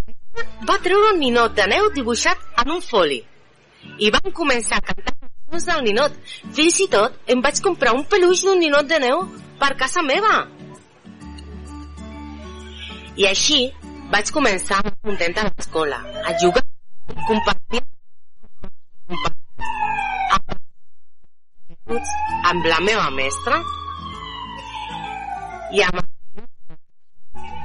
va 0.66 0.80
treure 0.82 1.12
un 1.14 1.23
ninot 1.23 1.54
de 1.54 1.66
neu 1.70 1.90
dibuixat 1.94 2.62
en 2.64 2.75
un 2.78 2.82
foli. 2.82 3.20
I 4.02 4.11
van 4.11 4.32
començar 4.34 4.80
a 4.80 4.87
cantar 4.90 5.13
cançons 5.54 5.66
del 5.66 5.84
ninot. 5.87 6.12
Fins 6.54 6.80
i 6.80 6.88
tot 6.90 7.14
em 7.30 7.40
vaig 7.40 7.61
comprar 7.62 7.94
un 7.94 8.04
peluix 8.04 8.42
d'un 8.44 8.58
ninot 8.58 8.87
de 8.87 8.99
neu 8.99 9.25
per 9.58 9.75
casa 9.76 10.02
meva. 10.02 10.49
I 13.16 13.26
així 13.28 13.70
vaig 14.11 14.30
començar 14.34 14.82
contenta 15.02 15.42
a 15.42 15.50
l'escola, 15.50 16.00
a 16.25 16.34
jugar, 16.38 16.64
compartir 17.28 17.82
amb 22.44 22.66
la 22.66 22.80
meva 22.80 23.11
mestra 23.11 23.61
i 25.73 25.82
amb 25.84 26.02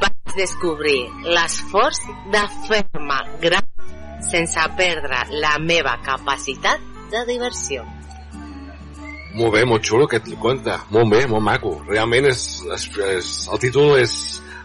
vaig 0.03 0.35
descobrir 0.35 0.99
l'esforç 1.25 2.03
de 2.33 2.45
fer-me 2.67 3.19
gran 3.41 3.65
sense 4.29 4.69
perdre 4.77 5.25
la 5.41 5.57
meva 5.63 5.97
capacitat 6.05 6.98
de 7.11 7.25
diversió. 7.27 7.85
Molt 9.37 9.53
bé, 9.53 9.63
molt 9.67 9.85
xulo 9.85 10.07
aquest 10.07 10.27
conte. 10.41 10.75
Molt 10.93 11.11
bé, 11.13 11.23
molt 11.29 11.45
maco. 11.45 11.75
Realment 11.87 12.27
és, 12.31 12.43
és, 12.75 12.87
és 13.13 13.31
el 13.53 13.61
títol 13.61 13.95
és 13.99 14.13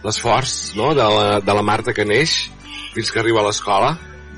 l'esforç 0.05 0.75
no? 0.77 0.93
de, 0.97 1.05
la, 1.05 1.39
de 1.41 1.55
la 1.57 1.63
Marta 1.65 1.93
que 1.93 2.05
neix 2.05 2.35
fins 2.95 3.11
que 3.11 3.21
arriba 3.21 3.41
a 3.41 3.47
l'escola. 3.47 3.95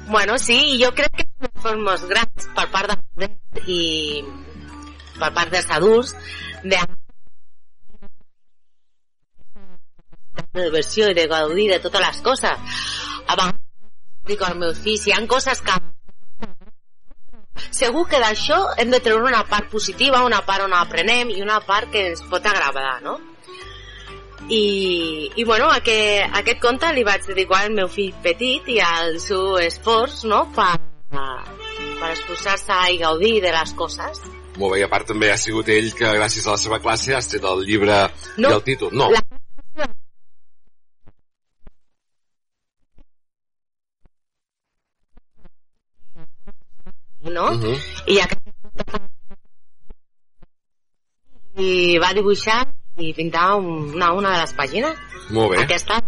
Bueno, 0.08 0.38
sí, 0.40 0.58
i 0.74 0.78
jo 0.84 0.92
crec 0.96 1.16
que 1.20 1.26
són 1.28 1.56
formes 1.64 2.06
grans 2.12 2.48
per 2.56 2.68
part 2.74 2.94
de 3.20 3.32
i 3.68 4.24
per 5.18 5.32
part 5.36 5.52
dels 5.52 5.68
adults 5.74 6.14
de 6.64 6.80
de 10.58 10.64
diversió 10.64 11.10
i 11.12 11.18
de 11.18 11.28
gaudir 11.28 11.68
de 11.72 11.80
totes 11.84 12.02
les 12.02 12.22
coses. 12.26 12.82
A 13.28 13.36
vegades 13.36 13.64
dic 14.28 14.44
al 14.44 14.58
meu 14.60 14.74
fill, 14.76 14.98
si 15.00 15.12
hi 15.12 15.16
ha 15.16 15.22
coses 15.30 15.62
que 15.66 15.76
segur 17.72 18.08
que 18.10 18.20
d'això 18.22 18.60
hem 18.78 18.92
de 18.94 19.00
treure 19.04 19.28
una 19.28 19.44
part 19.50 19.70
positiva, 19.72 20.24
una 20.26 20.44
part 20.46 20.66
on 20.66 20.76
aprenem 20.78 21.32
i 21.34 21.42
una 21.42 21.60
part 21.66 21.92
que 21.92 22.08
ens 22.12 22.24
pot 22.30 22.46
agradar, 22.46 23.02
no? 23.04 23.18
I, 24.48 25.32
i 25.36 25.44
bueno, 25.44 25.68
aquest, 25.76 26.32
aquest 26.40 26.62
conte 26.64 26.92
li 26.96 27.04
vaig 27.04 27.26
dedicar 27.28 27.66
al 27.66 27.74
meu 27.76 27.90
fill 27.92 28.14
petit 28.24 28.70
i 28.72 28.80
al 28.80 29.18
seu 29.20 29.58
esforç, 29.60 30.24
no?, 30.30 30.46
per, 30.56 30.78
per 31.12 32.12
esforçar-se 32.14 32.78
i 32.94 33.02
gaudir 33.02 33.42
de 33.44 33.52
les 33.52 33.74
coses. 33.76 34.22
Molt 34.58 34.74
bé, 34.74 34.80
i 34.82 34.86
a 34.86 34.90
part 34.90 35.06
també 35.12 35.30
ha 35.34 35.38
sigut 35.38 35.68
ell 35.70 35.92
que 35.94 36.16
gràcies 36.18 36.48
a 36.48 36.56
la 36.56 36.62
seva 36.62 36.80
classe 36.82 37.14
ha 37.14 37.22
tret 37.22 37.44
el 37.46 37.66
llibre 37.68 38.08
No. 38.38 38.50
i 38.50 38.54
el 38.54 38.64
títol. 38.66 38.96
No, 38.96 39.12
La... 39.14 39.22
No? 47.34 47.52
Uh 47.52 47.62
-huh. 47.62 47.78
I, 48.08 48.20
aquest... 48.20 48.42
I 51.58 51.98
va 52.00 52.14
dibuixar 52.14 52.62
i 52.98 53.14
pintar 53.14 53.56
una, 53.56 54.14
una 54.14 54.32
de 54.34 54.40
les 54.42 54.54
pàgines. 54.56 54.96
molt 55.30 55.52
bé. 55.52 55.64
Aquesta 55.64 56.02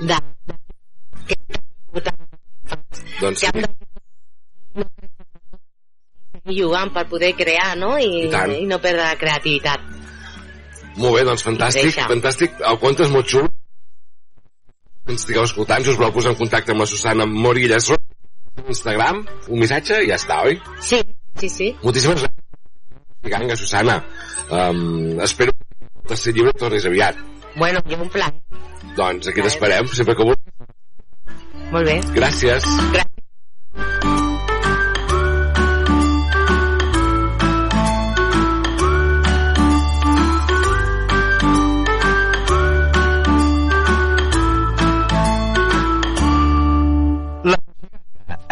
de... 0.00 0.16
que, 1.26 1.36
Doncs 3.20 3.40
que 3.40 3.52
de 3.52 3.64
seguir 6.32 6.62
jugant 6.62 6.92
per 6.92 7.06
poder 7.08 7.34
crear, 7.36 7.76
no? 7.76 7.98
I, 7.98 8.28
I 8.28 8.62
i 8.62 8.66
no 8.66 8.80
perdre 8.80 9.04
la 9.04 9.16
creativitat. 9.16 9.80
Molt 10.96 11.16
bé, 11.16 11.24
doncs 11.24 11.44
fantàstic, 11.46 11.94
fantàstic. 11.94 12.60
El 12.60 12.78
conte 12.78 13.04
és 13.06 13.10
molt 13.10 13.28
xulo. 13.28 13.48
Que 15.04 15.12
ens 15.14 15.22
estigueu 15.22 15.44
escoltant, 15.44 15.84
si 15.84 15.90
us 15.90 15.98
voleu 16.00 16.12
posar 16.12 16.32
en 16.32 16.38
contacte 16.38 16.72
amb 16.72 16.80
la 16.80 16.86
Susana 16.86 17.26
Morillas 17.26 17.90
Instagram, 18.74 19.24
un 19.48 19.62
missatge 19.62 20.00
i 20.04 20.10
ja 20.10 20.18
està, 20.20 20.40
oi? 20.46 20.60
Sí, 20.84 21.00
sí, 21.40 21.50
sí. 21.52 21.70
Moltíssimes 21.82 22.24
gràcies. 22.24 22.38
Ganga, 23.30 23.56
Susana. 23.56 23.98
Um, 24.50 25.20
espero 25.20 25.52
que 25.52 25.84
el 25.84 26.08
tercer 26.08 26.34
llibre 26.34 26.54
tornis 26.58 26.86
aviat. 26.88 27.20
Bueno, 27.56 27.82
jo 27.90 28.00
un 28.00 28.08
pla. 28.08 28.30
Doncs 28.96 29.28
aquí 29.30 29.44
t'esperem, 29.44 29.90
sempre 29.92 30.16
que 30.16 30.30
vulguis. 30.30 30.50
Molt 31.70 31.86
bé. 31.86 32.00
Gràcies. 32.16 32.66
Gràcies. 32.90 33.09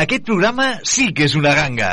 Aquest 0.08 0.24
programa 0.24 0.68
sí 0.88 1.10
que 1.12 1.26
és 1.28 1.34
una 1.36 1.52
ganga. 1.52 1.92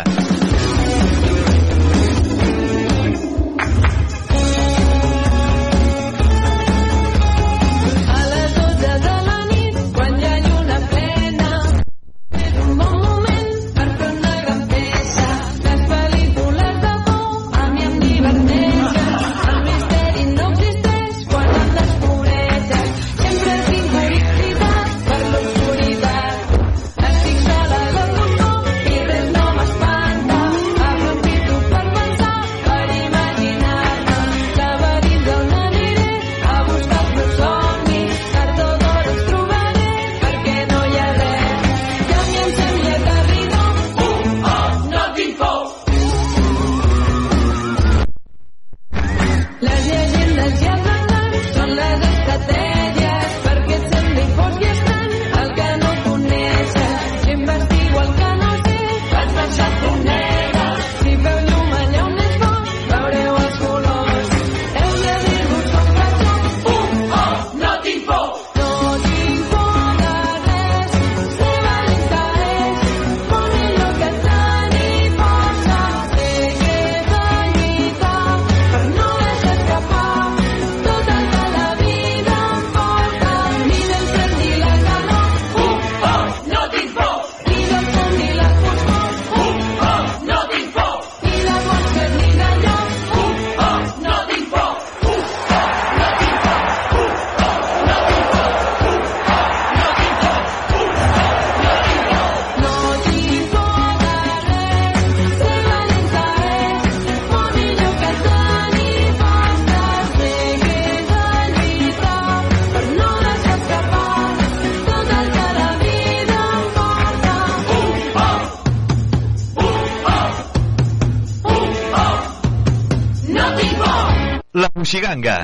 La 124.96 125.02
Moixiganga. 125.02 125.44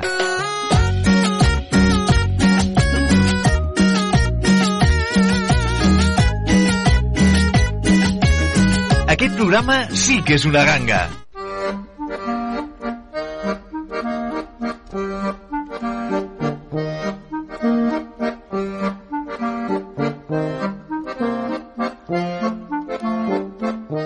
Aquest 9.12 9.36
programa 9.36 9.76
sí 9.92 10.22
que 10.24 10.38
és 10.40 10.46
una 10.48 10.64
ganga. 10.64 11.02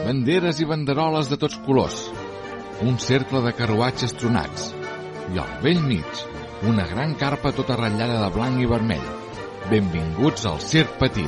Banderes 0.05 0.57
i 0.57 0.65
banderoles 0.65 1.29
de 1.29 1.37
tots 1.37 1.59
colors. 1.67 2.07
Un 2.81 2.97
cercle 2.99 3.43
de 3.45 3.53
carruatges 3.53 4.17
tronats. 4.17 4.74
I 5.35 5.39
al 5.41 5.55
vell 5.59 5.81
mig, 5.83 6.19
una 6.63 6.85
gran 6.87 7.13
carpa 7.19 7.49
tota 7.51 7.75
ratllada 7.75 8.21
de 8.21 8.27
blanc 8.31 8.61
i 8.63 8.67
vermell. 8.71 9.07
Benvinguts 9.67 10.45
al 10.47 10.61
Circ 10.63 10.93
Petit. 11.01 11.27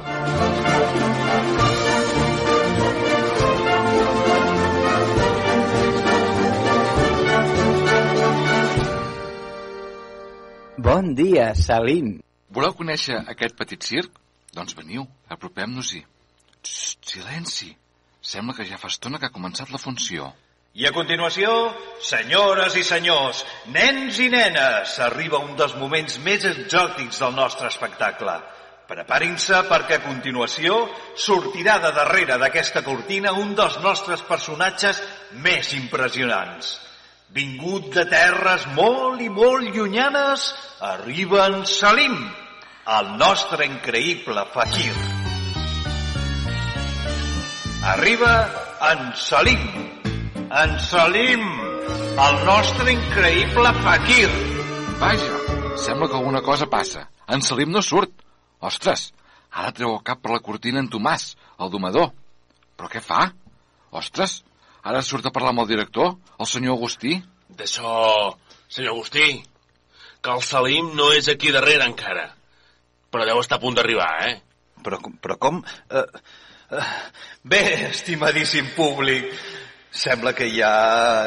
Bon 10.88 11.12
dia, 11.20 11.52
Salim. 11.66 12.16
Voleu 12.56 12.80
conèixer 12.80 13.20
aquest 13.36 13.60
petit 13.60 13.92
circ? 13.92 14.24
Doncs 14.56 14.80
veniu, 14.80 15.04
apropem-nos-hi. 15.28 16.06
Silenci. 16.64 17.74
Sembla 18.24 18.56
que 18.56 18.72
ja 18.72 18.80
fa 18.80 18.88
estona 18.88 19.20
que 19.20 19.28
ha 19.28 19.36
començat 19.36 19.76
la 19.76 19.84
funció. 19.84 20.32
I 20.78 20.86
a 20.86 20.92
continuació, 20.94 21.52
senyores 22.06 22.76
i 22.78 22.84
senyors, 22.86 23.40
nens 23.74 24.20
i 24.22 24.28
nenes, 24.30 24.92
arriba 25.02 25.40
un 25.42 25.56
dels 25.58 25.74
moments 25.74 26.20
més 26.22 26.46
exòtics 26.46 27.18
del 27.24 27.34
nostre 27.34 27.72
espectacle. 27.72 28.36
Preparin-se 28.86 29.64
perquè 29.72 29.98
a 29.98 30.04
continuació 30.04 30.84
sortirà 31.18 31.80
de 31.82 31.90
darrere 31.98 32.38
d'aquesta 32.38 32.86
cortina 32.86 33.34
un 33.34 33.56
dels 33.58 33.80
nostres 33.82 34.22
personatges 34.30 35.02
més 35.42 35.74
impressionants. 35.74 36.76
Vingut 37.34 37.90
de 37.98 38.06
terres 38.14 38.70
molt 38.78 39.26
i 39.26 39.34
molt 39.34 39.74
llunyanes, 39.74 40.46
arriba 40.94 41.48
en 41.50 41.66
Salim, 41.66 42.22
el 43.00 43.14
nostre 43.18 43.66
increïble 43.66 44.46
fakir. 44.54 44.94
Arriba 47.98 48.34
en 48.94 49.08
Salim, 49.18 49.97
en 50.52 50.80
Salim, 50.80 51.44
el 52.24 52.38
nostre 52.48 52.94
increïble 52.94 53.72
fakir. 53.84 54.28
Vaja, 55.02 55.40
sembla 55.84 56.08
que 56.08 56.16
alguna 56.16 56.42
cosa 56.42 56.70
passa. 56.72 57.08
En 57.28 57.42
Salim 57.42 57.72
no 57.72 57.82
surt. 57.82 58.14
Ostres, 58.64 59.12
ara 59.52 59.74
treu 59.76 59.92
el 59.94 60.04
cap 60.08 60.22
per 60.24 60.32
la 60.34 60.42
cortina 60.44 60.80
en 60.80 60.88
Tomàs, 60.90 61.36
el 61.60 61.72
domador. 61.74 62.14
Però 62.78 62.90
què 62.90 63.04
fa? 63.04 63.28
Ostres, 63.92 64.42
ara 64.84 65.04
surt 65.04 65.28
a 65.28 65.34
parlar 65.36 65.54
amb 65.54 65.66
el 65.66 65.70
director, 65.74 66.16
el 66.40 66.50
senyor 66.50 66.80
Agustí. 66.80 67.20
D'això, 67.60 68.34
senyor 68.72 68.96
Agustí, 68.96 69.28
que 70.24 70.34
el 70.34 70.44
Salim 70.48 70.96
no 70.96 71.12
és 71.14 71.30
aquí 71.30 71.52
darrere 71.52 71.86
encara. 71.86 72.32
Però 73.12 73.28
deu 73.28 73.44
estar 73.44 73.60
a 73.60 73.64
punt 73.64 73.78
d'arribar, 73.78 74.10
eh? 74.32 74.36
Però, 74.84 75.00
però 75.22 75.38
com... 75.42 75.62
Uh, 75.92 76.04
uh, 76.72 76.90
bé, 77.44 77.64
estimadíssim 77.92 78.74
públic, 78.76 79.32
sembla 79.98 80.34
que 80.38 80.46
hi 80.46 80.62
ha, 80.62 80.74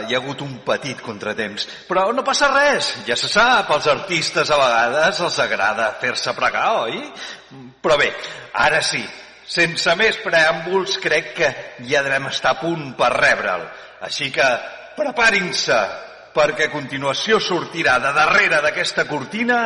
hi 0.06 0.14
ha 0.14 0.20
hagut 0.20 0.44
un 0.44 0.60
petit 0.66 1.00
contratemps. 1.02 1.66
Però 1.88 2.06
no 2.14 2.24
passa 2.26 2.50
res, 2.52 2.92
ja 3.08 3.16
se 3.18 3.30
sap, 3.30 3.70
als 3.74 3.88
artistes 3.90 4.50
a 4.50 4.58
vegades 4.60 5.22
els 5.26 5.38
agrada 5.42 5.90
fer-se 6.02 6.34
pregar, 6.38 6.68
oi? 6.86 7.00
Però 7.82 7.98
bé, 7.98 8.12
ara 8.66 8.82
sí, 8.86 9.02
sense 9.50 9.96
més 9.98 10.20
preàmbuls, 10.22 11.00
crec 11.02 11.32
que 11.40 11.50
ja 11.90 12.04
devem 12.06 12.30
estar 12.30 12.54
a 12.54 12.60
punt 12.60 12.92
per 12.98 13.10
rebre'l. 13.16 13.66
Així 14.06 14.30
que 14.34 14.46
preparin-se, 14.96 15.80
perquè 16.34 16.68
a 16.68 16.72
continuació 16.72 17.40
sortirà 17.42 17.98
de 17.98 18.14
darrere 18.14 18.62
d'aquesta 18.62 19.08
cortina 19.10 19.64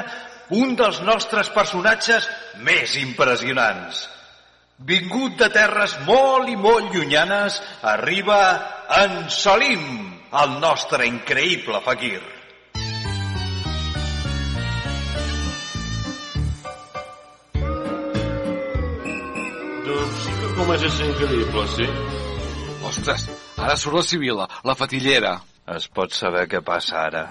un 0.56 0.74
dels 0.76 1.00
nostres 1.04 1.50
personatges 1.52 2.28
més 2.64 2.96
impressionants. 3.00 4.08
Vingut 4.84 5.38
de 5.40 5.46
terres 5.48 5.94
molt 6.04 6.50
i 6.52 6.56
molt 6.60 6.92
llunyanes, 6.92 7.54
arriba 7.88 8.40
en 9.00 9.30
Salim, 9.32 9.84
el 10.40 10.58
nostre 10.60 11.06
increïble 11.08 11.80
fakir. 11.86 12.18
Doncs 19.86 20.20
sí 20.20 20.36
que 20.42 20.52
comença 20.58 20.90
a 20.90 20.94
ser 20.98 21.08
increïble, 21.14 21.64
sí? 21.78 21.88
Ostres, 22.84 23.28
ara 23.56 23.80
surt 23.80 24.02
la 24.02 24.06
Sibila, 24.10 24.48
la 24.68 24.76
fatillera. 24.76 25.38
Es 25.78 25.88
pot 25.88 26.12
saber 26.12 26.44
què 26.52 26.60
passa 26.60 27.06
ara. 27.06 27.24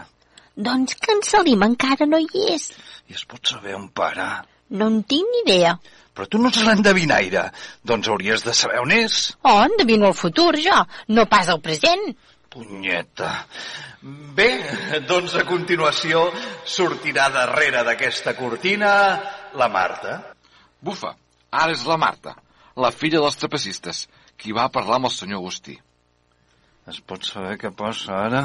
Doncs 0.58 0.98
que 0.98 1.13
en 1.13 1.22
Salim 1.30 1.70
encara 1.70 2.10
no 2.10 2.18
hi 2.18 2.48
és. 2.56 2.72
I 3.13 3.20
es 3.20 3.28
pot 3.30 3.46
saber 3.46 3.78
on 3.78 3.92
para. 3.94 4.48
No 4.74 4.89
en 4.89 5.04
tinc 5.06 5.30
ni 5.30 5.44
idea. 5.46 5.78
Però 6.13 6.28
tu 6.30 6.41
no 6.41 6.52
ets 6.54 6.62
l'endevinaire. 6.65 7.47
Doncs 7.84 8.10
hauries 8.12 8.45
de 8.45 8.54
saber 8.54 8.82
on 8.84 8.93
és. 8.93 9.32
Oh, 9.41 9.63
endevino 9.65 10.12
el 10.12 10.17
futur, 10.17 10.52
jo, 10.62 10.84
no 11.10 11.26
pas 11.30 11.49
el 11.49 11.62
present. 11.62 12.13
Punyeta. 12.54 13.32
Bé, 14.38 14.49
doncs 15.10 15.34
a 15.39 15.45
continuació 15.47 16.28
sortirà 16.69 17.30
darrere 17.34 17.82
d'aquesta 17.88 18.36
cortina 18.38 18.91
la 19.58 19.69
Marta. 19.73 20.19
Bufa, 20.84 21.15
ara 21.49 21.73
és 21.73 21.86
la 21.88 21.97
Marta, 21.97 22.36
la 22.76 22.91
filla 22.91 23.23
dels 23.23 23.39
trapecistes, 23.39 24.06
qui 24.38 24.54
va 24.54 24.69
parlar 24.73 24.99
amb 24.99 25.10
el 25.10 25.15
senyor 25.15 25.41
Agustí. 25.41 25.78
Es 26.91 26.99
pot 26.99 27.23
saber 27.26 27.56
què 27.62 27.71
passa 27.71 28.17
ara? 28.26 28.43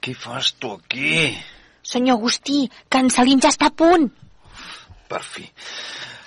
Què 0.00 0.14
fas 0.16 0.54
tu 0.56 0.72
aquí? 0.78 1.28
Senyor 1.84 2.16
Agustí, 2.16 2.64
que 2.88 3.04
en 3.04 3.10
Salim 3.12 3.42
ja 3.44 3.52
està 3.52 3.68
a 3.68 3.76
punt. 3.76 4.08
Per 5.10 5.20
fi. 5.26 5.44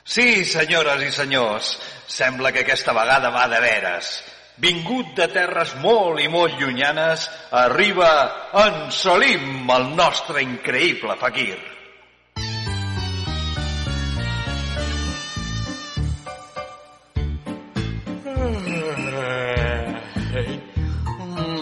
Sí, 0.04 0.44
senyores 0.44 1.02
i 1.02 1.12
senyors, 1.16 1.78
sembla 2.12 2.52
que 2.52 2.66
aquesta 2.66 2.92
vegada 2.92 3.30
va 3.32 3.48
de 3.48 3.60
veres. 3.64 4.10
Vingut 4.60 5.16
de 5.16 5.30
terres 5.32 5.72
molt 5.82 6.20
i 6.20 6.28
molt 6.28 6.60
llunyanes, 6.60 7.30
arriba 7.56 8.10
en 8.66 8.92
Salim, 8.92 9.64
el 9.72 9.88
nostre 9.96 10.44
increïble 10.44 11.16
fakir. 11.18 11.56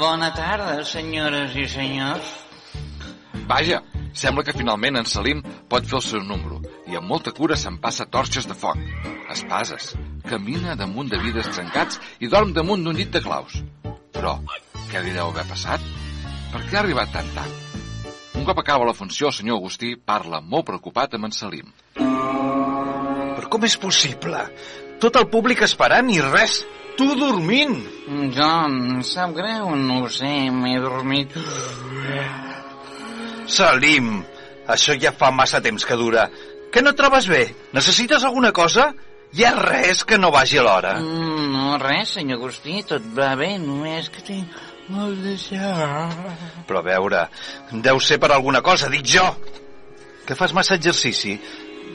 Bona 0.01 0.33
tarda, 0.33 0.81
senyores 0.83 1.53
i 1.55 1.69
senyors. 1.69 2.37
Vaja, 3.45 3.83
sembla 4.13 4.43
que 4.43 4.55
finalment 4.57 4.99
en 4.99 5.07
Salim 5.09 5.41
pot 5.69 5.87
fer 5.87 5.99
el 5.99 6.05
seu 6.05 6.23
número 6.25 6.61
i 6.91 6.97
amb 6.99 7.07
molta 7.07 7.33
cura 7.35 7.57
se'n 7.57 7.79
passa 7.83 8.07
torxes 8.11 8.47
de 8.49 8.57
foc, 8.57 8.79
espases, 9.31 9.93
camina 10.27 10.75
damunt 10.75 11.09
de 11.11 11.19
vidres 11.21 11.49
trencats 11.55 11.99
i 12.19 12.29
dorm 12.31 12.53
damunt 12.53 12.83
d'un 12.83 12.97
llit 12.97 13.11
de 13.13 13.21
claus. 13.23 13.61
Però, 14.11 14.37
què 14.91 15.01
li 15.03 15.15
deu 15.15 15.31
haver 15.31 15.47
passat? 15.49 15.83
Per 16.51 16.61
què 16.67 16.77
ha 16.77 16.83
arribat 16.83 17.13
tan 17.15 17.29
tard? 17.35 17.71
Un 18.35 18.45
cop 18.47 18.59
acaba 18.59 18.87
la 18.87 18.97
funció, 18.97 19.29
el 19.29 19.37
senyor 19.37 19.59
Agustí 19.61 19.95
parla 19.95 20.41
molt 20.41 20.67
preocupat 20.67 21.15
amb 21.15 21.29
en 21.29 21.35
Salim. 21.35 21.71
Però 21.95 23.49
com 23.53 23.67
és 23.67 23.77
possible? 23.79 24.45
Tot 25.01 25.17
el 25.17 25.27
públic 25.33 25.63
esperant 25.65 26.09
i 26.13 26.19
res, 26.25 26.61
tu 26.97 27.07
dormint. 27.17 27.77
John, 28.35 28.79
em 28.97 29.03
sap 29.07 29.35
greu, 29.37 29.75
no 29.75 30.03
ho 30.03 30.09
sé, 30.11 30.33
m'he 30.53 30.79
dormit. 30.83 31.37
Salim, 33.51 34.21
això 34.71 34.95
ja 34.95 35.11
fa 35.11 35.31
massa 35.35 35.61
temps 35.63 35.85
que 35.85 35.99
dura. 35.99 36.29
Que 36.71 36.81
no 36.81 36.95
trobes 36.95 37.27
bé? 37.27 37.43
Necessites 37.75 38.23
alguna 38.23 38.53
cosa? 38.55 38.91
Hi 39.35 39.45
ha 39.47 39.51
res 39.55 40.03
que 40.07 40.17
no 40.19 40.31
vagi 40.31 40.59
a 40.59 40.63
l'hora. 40.63 40.93
Mm, 40.99 41.47
no, 41.53 41.77
res, 41.79 42.15
senyor 42.17 42.39
Agustí, 42.39 42.81
tot 42.87 43.03
va 43.15 43.33
bé, 43.39 43.53
només 43.59 44.09
que 44.11 44.23
tinc 44.27 44.55
molt 44.91 45.19
de 45.23 45.37
son. 45.39 46.15
Però 46.67 46.79
a 46.79 46.85
veure, 46.85 47.25
deu 47.87 47.99
ser 47.99 48.19
per 48.23 48.31
alguna 48.35 48.63
cosa, 48.63 48.91
dic 48.91 49.07
jo. 49.07 49.27
Que 50.27 50.35
fas 50.35 50.53
massa 50.55 50.75
exercici, 50.79 51.37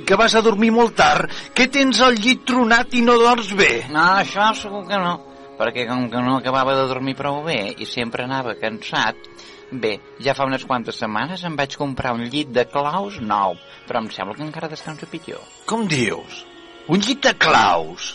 que 0.09 0.16
vas 0.16 0.35
a 0.35 0.42
dormir 0.45 0.73
molt 0.73 0.97
tard, 0.99 1.33
que 1.55 1.69
tens 1.73 2.01
el 2.05 2.16
llit 2.21 2.45
tronat 2.49 2.97
i 2.97 3.05
no 3.05 3.16
dorms 3.21 3.53
bé. 3.57 3.71
No, 3.92 4.05
això 4.21 4.49
segur 4.57 4.85
que 4.88 5.01
no, 5.01 5.14
perquè 5.61 5.87
com 5.88 6.09
que 6.12 6.25
no 6.25 6.38
acabava 6.40 6.77
de 6.77 6.88
dormir 6.90 7.16
prou 7.19 7.42
bé 7.47 7.61
i 7.77 7.88
sempre 7.88 8.25
anava 8.25 8.57
cansat, 8.61 9.29
bé, 9.71 9.97
ja 10.23 10.35
fa 10.37 10.47
unes 10.47 10.65
quantes 10.69 10.99
setmanes 11.01 11.43
em 11.47 11.57
vaig 11.59 11.77
comprar 11.79 12.15
un 12.17 12.27
llit 12.31 12.53
de 12.55 12.67
claus 12.71 13.19
nou, 13.21 13.57
però 13.89 14.03
em 14.03 14.11
sembla 14.15 14.37
que 14.37 14.47
encara 14.47 14.71
descanso 14.71 15.09
pitjor. 15.11 15.43
Com 15.67 15.87
dius? 15.91 16.45
Un 16.89 17.03
llit 17.03 17.25
de 17.27 17.35
claus? 17.35 18.15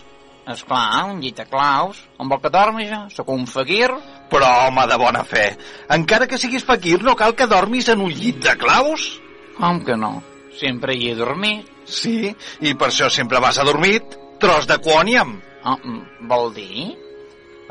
Esclar, 0.51 1.05
un 1.11 1.19
llit 1.21 1.37
de 1.37 1.45
claus. 1.45 1.99
On 2.17 2.29
vol 2.31 2.41
que 2.41 2.49
dormi 2.49 2.87
jo? 2.89 3.03
Sóc 3.13 3.29
un 3.29 3.45
fakir. 3.47 3.91
Però, 4.31 4.49
home, 4.67 4.85
de 4.87 4.97
bona 4.97 5.23
fe, 5.27 5.51
encara 5.91 6.27
que 6.27 6.39
siguis 6.41 6.65
fakir 6.65 7.01
no 7.03 7.15
cal 7.19 7.35
que 7.35 7.49
dormis 7.51 7.91
en 7.91 8.01
un 8.01 8.13
llit 8.15 8.39
de 8.43 8.55
claus? 8.57 9.11
Com 9.57 9.83
que 9.85 9.97
no? 9.99 10.15
Sempre 10.57 10.95
hi 10.95 11.11
he 11.11 11.15
dormit. 11.19 11.67
Sí, 11.85 12.31
i 12.61 12.73
per 12.79 12.89
això 12.89 13.09
sempre 13.11 13.41
vas 13.43 13.59
adormit, 13.59 14.15
tros 14.39 14.67
de 14.69 14.79
quòniam. 14.83 15.35
Oh, 15.67 15.77
vol 16.31 16.53
dir? 16.55 16.91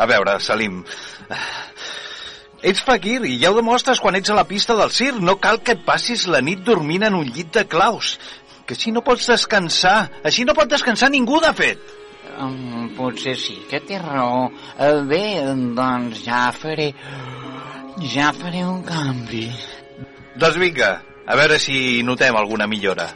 A 0.01 0.07
veure, 0.09 0.39
Salim, 0.41 0.83
ets 2.63 2.83
fakir 2.85 3.23
i 3.29 3.39
ja 3.41 3.51
ho 3.51 3.57
demostres 3.57 4.01
quan 4.03 4.19
ets 4.19 4.31
a 4.31 4.37
la 4.37 4.47
pista 4.49 4.77
del 4.79 4.93
circ. 4.95 5.21
No 5.23 5.39
cal 5.43 5.63
que 5.65 5.77
et 5.79 5.85
passis 5.87 6.27
la 6.29 6.43
nit 6.45 6.63
dormint 6.67 7.07
en 7.09 7.17
un 7.19 7.29
llit 7.29 7.53
de 7.57 7.67
claus. 7.69 8.19
Que 8.67 8.77
així 8.77 8.93
no 8.95 9.05
pots 9.07 9.27
descansar. 9.31 10.11
Així 10.25 10.45
no 10.47 10.55
pot 10.55 10.71
descansar 10.71 11.11
ningú, 11.11 11.41
de 11.43 11.53
fet. 11.57 11.97
Um, 12.41 12.93
potser 12.97 13.35
sí 13.37 13.59
que 13.71 13.81
té 13.85 13.99
raó. 14.01 14.49
Uh, 14.79 15.03
bé, 15.09 15.25
doncs 15.77 16.25
ja 16.27 16.49
faré... 16.57 16.93
Ja 18.01 18.31
faré 18.33 18.63
un 18.65 18.81
canvi. 18.87 19.49
Doncs 20.41 20.57
vinga, 20.57 20.93
a 21.27 21.37
veure 21.37 21.59
si 21.61 22.01
notem 22.07 22.37
alguna 22.39 22.69
millora. 22.71 23.11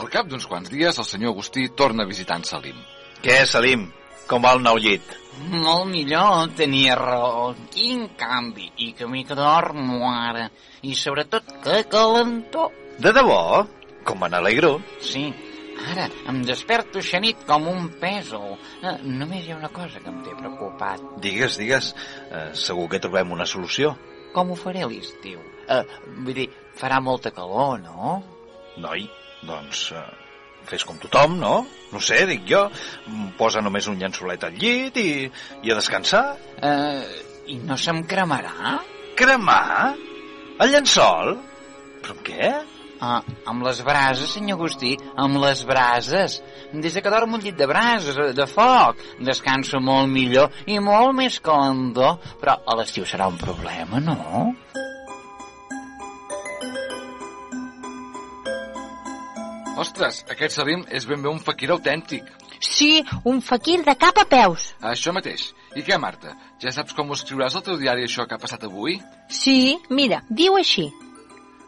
Al 0.00 0.08
cap 0.12 0.26
d'uns 0.28 0.48
quants 0.50 0.72
dies, 0.72 0.98
el 0.98 1.06
senyor 1.06 1.36
Agustí 1.36 1.68
torna 1.78 2.02
a 2.02 2.10
visitar 2.10 2.40
en 2.40 2.44
Salim. 2.48 2.80
Què, 3.22 3.38
Salim? 3.46 3.86
Com 4.26 4.46
el 4.50 4.58
nou 4.58 4.78
llit? 4.82 5.12
Molt 5.52 5.86
millor, 5.86 6.48
tenia 6.58 6.96
raó. 6.98 7.52
Quin 7.70 8.08
canvi. 8.18 8.72
I 8.82 8.92
que 8.92 9.34
dormo 9.38 10.10
ara. 10.10 10.48
I 10.82 10.94
sobretot, 10.94 11.44
que 11.62 11.84
calentor. 11.84 12.72
De 12.98 13.12
debò? 13.12 13.66
Com 14.04 14.18
me 14.20 14.28
n'alegro. 14.28 14.80
Sí, 15.02 15.32
ara 15.92 16.08
em 16.30 16.42
desperto 16.42 17.02
xanit 17.02 17.44
com 17.46 17.68
un 17.68 17.88
pèsol. 18.00 18.56
Eh, 18.82 18.96
només 19.02 19.46
hi 19.46 19.52
ha 19.52 19.60
una 19.60 19.70
cosa 19.70 20.00
que 20.00 20.10
em 20.10 20.22
té 20.24 20.34
preocupat. 20.34 21.02
Digues, 21.22 21.58
digues. 21.62 21.94
Eh, 22.30 22.50
segur 22.54 22.88
que 22.88 23.02
trobem 23.02 23.30
una 23.30 23.46
solució. 23.46 23.94
Com 24.34 24.50
ho 24.50 24.58
faré 24.58 24.86
l'estiu? 24.86 25.38
Eh, 25.68 25.82
vull 26.18 26.34
dir, 26.34 26.50
farà 26.74 27.00
molta 27.00 27.30
calor, 27.30 27.78
no? 27.80 28.22
Noi, 28.82 29.06
doncs 29.46 29.90
eh, 29.92 30.25
fes 30.70 30.84
com 30.86 30.98
tothom, 31.02 31.38
no? 31.40 31.56
No 31.92 32.00
sé, 32.02 32.24
dic 32.28 32.46
jo. 32.48 32.64
Mm, 33.06 33.34
Posa 33.38 33.62
només 33.64 33.86
un 33.90 33.98
llençolet 34.00 34.44
al 34.46 34.56
llit 34.58 34.98
i, 35.02 35.10
i 35.62 35.72
a 35.72 35.78
descansar. 35.78 36.24
Eh, 36.62 37.02
I 37.54 37.60
no 37.62 37.76
se'm 37.78 38.02
cremarà? 38.10 38.78
Cremar? 39.18 39.92
El 40.60 40.72
llençol? 40.72 41.36
Però 42.02 42.16
amb 42.16 42.24
què? 42.26 42.50
Ah, 42.96 43.20
amb 43.44 43.64
les 43.66 43.82
brases, 43.84 44.30
senyor 44.32 44.56
Agustí, 44.56 44.94
amb 45.20 45.36
les 45.42 45.62
brases. 45.68 46.38
Des 46.72 46.96
de 46.96 47.02
que 47.04 47.12
dormo 47.12 47.36
un 47.36 47.44
llit 47.44 47.58
de 47.58 47.68
brases, 47.68 48.16
de 48.34 48.46
foc, 48.48 49.02
descanso 49.20 49.80
molt 49.84 50.08
millor 50.08 50.64
i 50.66 50.78
molt 50.80 51.12
més 51.18 51.38
calendor. 51.44 52.16
Però 52.40 52.56
a 52.64 52.78
l'estiu 52.80 53.04
serà 53.04 53.28
un 53.28 53.36
problema, 53.40 54.00
no? 54.00 54.54
Ostres, 59.76 60.22
aquest 60.32 60.56
Salim 60.56 60.84
és 60.88 61.04
ben 61.08 61.20
bé 61.22 61.28
un 61.28 61.40
faquir 61.44 61.68
autèntic. 61.74 62.28
Sí, 62.64 63.04
un 63.28 63.42
faquir 63.44 63.82
de 63.84 63.94
cap 64.00 64.16
a 64.16 64.24
peus. 64.30 64.70
Això 64.80 65.12
mateix. 65.12 65.50
I 65.76 65.84
què, 65.84 65.98
Marta? 66.00 66.32
Ja 66.62 66.72
saps 66.72 66.96
com 66.96 67.10
ho 67.10 67.16
escriuràs 67.18 67.58
al 67.58 67.64
teu 67.66 67.76
diari 67.80 68.06
això 68.06 68.24
que 68.24 68.38
ha 68.38 68.40
passat 68.40 68.64
avui? 68.64 68.96
Sí, 69.28 69.76
mira, 69.90 70.22
diu 70.30 70.56
així. 70.56 70.88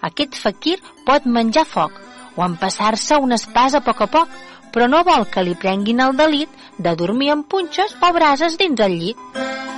Aquest 0.09 0.39
faquir 0.41 0.79
pot 1.05 1.27
menjar 1.27 1.67
foc 1.69 2.01
o 2.39 2.45
empassar-se 2.47 3.19
un 3.21 3.37
espàs 3.37 3.77
a 3.77 3.83
poc 3.85 4.01
a 4.07 4.09
poc, 4.15 4.39
però 4.73 4.89
no 4.89 5.03
vol 5.05 5.27
que 5.29 5.45
li 5.45 5.57
prenguin 5.59 6.01
el 6.05 6.17
delit 6.17 6.65
de 6.79 6.95
dormir 6.97 7.33
amb 7.35 7.49
punxes 7.51 7.97
o 8.01 8.13
brases 8.15 8.57
dins 8.57 8.81
el 8.89 8.97
llit. 9.03 9.78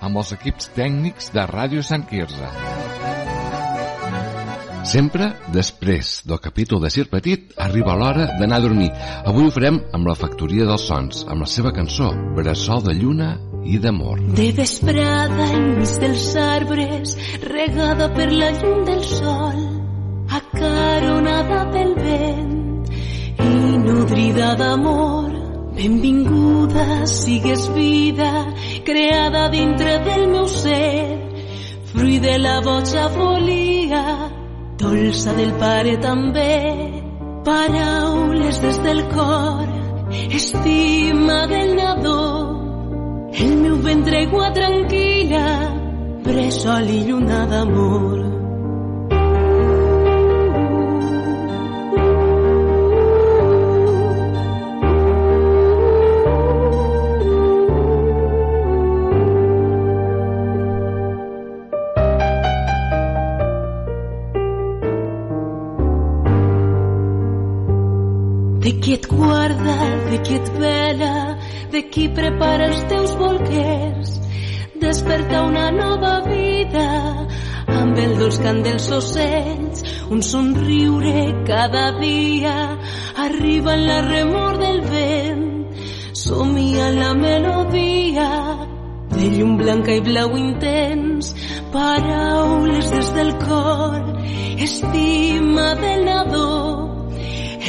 Amb 0.00 0.20
els 0.20 0.32
equips 0.36 0.72
tècnics 0.76 1.32
de 1.34 1.46
Ràdio 1.48 1.84
Sant 1.86 2.04
Quirze. 2.08 2.50
Sempre 4.86 5.32
després 5.50 6.20
del 6.30 6.38
capítol 6.38 6.78
de 6.84 6.90
Sir 6.94 7.08
Petit 7.10 7.56
arriba 7.58 7.96
l'hora 7.98 8.28
d'anar 8.38 8.60
a 8.60 8.62
dormir. 8.62 8.92
Avui 9.26 9.48
ho 9.48 9.50
farem 9.50 9.80
amb 9.96 10.06
la 10.06 10.14
Factoria 10.14 10.66
dels 10.68 10.84
Sons, 10.86 11.24
amb 11.26 11.42
la 11.42 11.48
seva 11.50 11.72
cançó 11.74 12.12
Bressol 12.36 12.84
de 12.86 12.94
Lluna 12.94 13.32
i 13.66 13.80
d'Amor. 13.82 14.22
De 14.38 14.46
vesprada 14.54 15.48
enmig 15.56 15.96
dels 16.04 16.28
arbres, 16.38 17.16
regada 17.42 18.12
per 18.14 18.28
la 18.30 18.52
llum 18.60 18.84
del 18.86 19.02
sol, 19.10 19.58
acaronada 20.38 21.64
pel 21.74 21.96
vent 21.98 22.54
i 23.42 23.82
nodrida 23.88 24.54
d'amor. 24.62 25.45
Benvinguda 25.76 27.06
sigues 27.06 27.68
vida, 27.74 28.54
creada 28.82 29.50
dintre 29.50 29.98
del 30.06 30.28
meu 30.28 30.48
ser, 30.48 31.20
fruit 31.92 32.22
de 32.22 32.38
la 32.38 32.62
boja 32.64 33.08
volia, 33.12 34.04
dolça 34.80 35.34
del 35.36 35.52
pare 35.60 35.98
també, 36.00 36.56
paraules 37.44 38.62
des 38.64 38.78
del 38.88 39.02
cor, 39.12 39.68
estima 40.40 41.42
del 41.52 41.74
nadó, 41.76 42.22
el 43.36 43.56
meu 43.60 43.76
ventre 43.84 44.22
aigua 44.24 44.48
tranquil·la, 44.56 45.44
bressol 46.24 46.88
i 46.88 47.02
lluna 47.10 47.44
d'amor. 47.52 48.25
De 68.66 68.72
qui 68.80 68.94
et 68.94 69.06
guarda, 69.06 69.74
de 70.10 70.16
qui 70.24 70.34
et 70.34 70.48
vela, 70.58 71.38
de 71.70 71.82
qui 71.88 72.08
prepara 72.08 72.64
els 72.66 72.80
teus 72.90 73.12
bolquers. 73.14 74.08
Desperta 74.82 75.42
una 75.46 75.68
nova 75.70 76.16
vida 76.24 76.86
amb 77.76 78.00
el 78.02 78.16
dolç 78.18 78.40
cant 78.42 78.58
dels 78.64 78.88
ocells, 78.96 79.84
un 80.10 80.24
somriure 80.30 81.22
cada 81.46 81.92
dia, 82.00 82.56
arriba 83.28 83.76
en 83.76 83.86
la 83.86 84.00
remor 84.08 84.58
del 84.58 84.82
vent, 84.90 85.46
somia 86.24 86.90
la 86.98 87.14
melodia. 87.14 88.28
De 89.14 89.30
llum 89.36 89.54
blanca 89.62 89.94
i 89.94 90.02
blau 90.10 90.34
intens, 90.42 91.36
paraules 91.70 92.90
des 92.98 93.14
del 93.14 93.32
cor, 93.46 94.02
estima 94.58 95.70
del 95.86 96.04
nadó, 96.10 96.85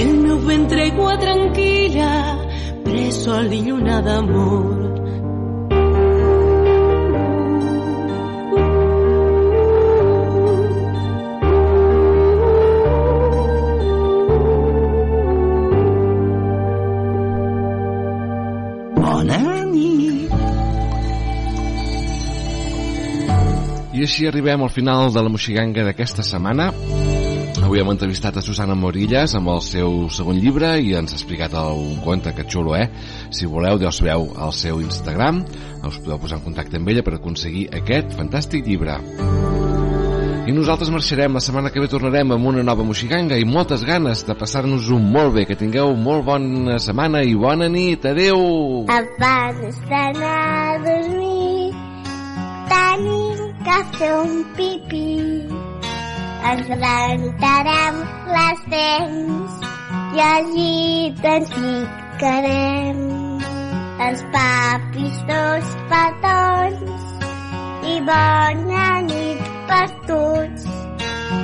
el 0.03 0.17
meu 0.21 0.37
ventre 0.45 0.83
aigua 0.85 1.15
tranquil·la, 1.21 2.11
bressol 2.85 3.53
i 3.53 3.63
lluna 3.65 4.01
d'amor. 4.05 4.85
I 23.97 24.03
així 24.05 24.27
arribem 24.29 24.61
al 24.61 24.69
final 24.69 25.09
de 25.09 25.23
la 25.25 25.29
Moxiganga 25.33 25.81
d'aquesta 25.87 26.21
setmana. 26.21 26.69
Avui 27.67 27.81
hem 27.81 27.89
entrevistat 27.91 28.37
a 28.39 28.41
Susana 28.41 28.77
Morillas 28.79 29.33
amb 29.35 29.49
el 29.51 29.57
seu 29.59 30.05
segon 30.15 30.37
llibre 30.39 30.69
i 30.79 30.93
ens 30.95 31.11
ha 31.11 31.17
explicat 31.17 31.51
un 31.59 31.97
conte 31.99 32.31
que 32.31 32.45
xulo, 32.47 32.77
eh? 32.79 32.85
Si 33.27 33.43
voleu, 33.43 33.75
ja 33.81 33.91
us 33.91 33.99
veu 33.99 34.29
al 34.39 34.53
seu 34.55 34.79
Instagram, 34.79 35.41
us 35.83 35.97
podeu 35.99 36.15
posar 36.21 36.37
en 36.39 36.45
contacte 36.45 36.79
amb 36.79 36.87
ella 36.87 37.03
per 37.03 37.17
aconseguir 37.17 37.65
aquest 37.75 38.15
fantàstic 38.15 38.63
llibre. 38.71 38.95
I 40.47 40.55
nosaltres 40.55 40.93
marxarem, 40.95 41.35
la 41.35 41.43
setmana 41.43 41.73
que 41.75 41.83
ve 41.83 41.91
tornarem 41.91 42.31
amb 42.37 42.47
una 42.53 42.63
nova 42.63 42.87
moxiganga 42.87 43.35
i 43.35 43.43
moltes 43.43 43.83
ganes 43.83 44.23
de 44.23 44.39
passar-nos-ho 44.39 44.95
molt 45.03 45.35
bé. 45.35 45.43
Que 45.51 45.59
tingueu 45.59 45.91
molt 45.91 46.23
bona 46.23 46.79
setmana 46.79 47.25
i 47.27 47.35
bona 47.35 47.67
nit. 47.67 48.07
Adeu! 48.07 48.87
Abans 48.87 49.83
d'anar 49.91 50.39
a 50.71 50.79
dormir 50.87 51.75
tenim 52.71 53.47
que 53.67 53.79
fer 53.99 54.15
un 54.23 54.43
pipí. 54.55 55.56
Ens 56.49 56.67
rentarem 56.71 57.99
les 58.35 58.63
dents. 58.73 59.57
I 60.17 60.23
al 60.27 60.49
llit 60.53 61.27
ens 61.33 61.51
ficarem 61.57 63.01
els 64.07 64.23
papis 64.35 65.19
dos 65.31 65.75
petons. 65.91 67.05
I 67.93 67.99
bona 68.11 68.87
nit 69.09 69.51
per 69.71 69.87
tots. 70.09 70.71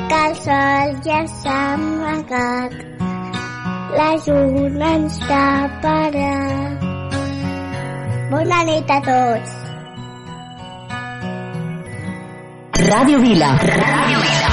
Que 0.10 0.24
el 0.30 0.40
sol 0.48 0.96
ja 1.10 1.22
s'ha 1.42 1.60
amagat. 1.76 2.80
La 4.00 4.10
lluna 4.26 4.96
ens 4.98 5.22
taparà 5.30 6.34
bona 8.34 8.64
nit 8.66 8.90
a 8.90 9.00
tots. 9.06 9.52
Ràdio 12.90 13.22
Vila. 13.28 13.54
Ràdio 13.62 14.26
Vila. 14.26 14.53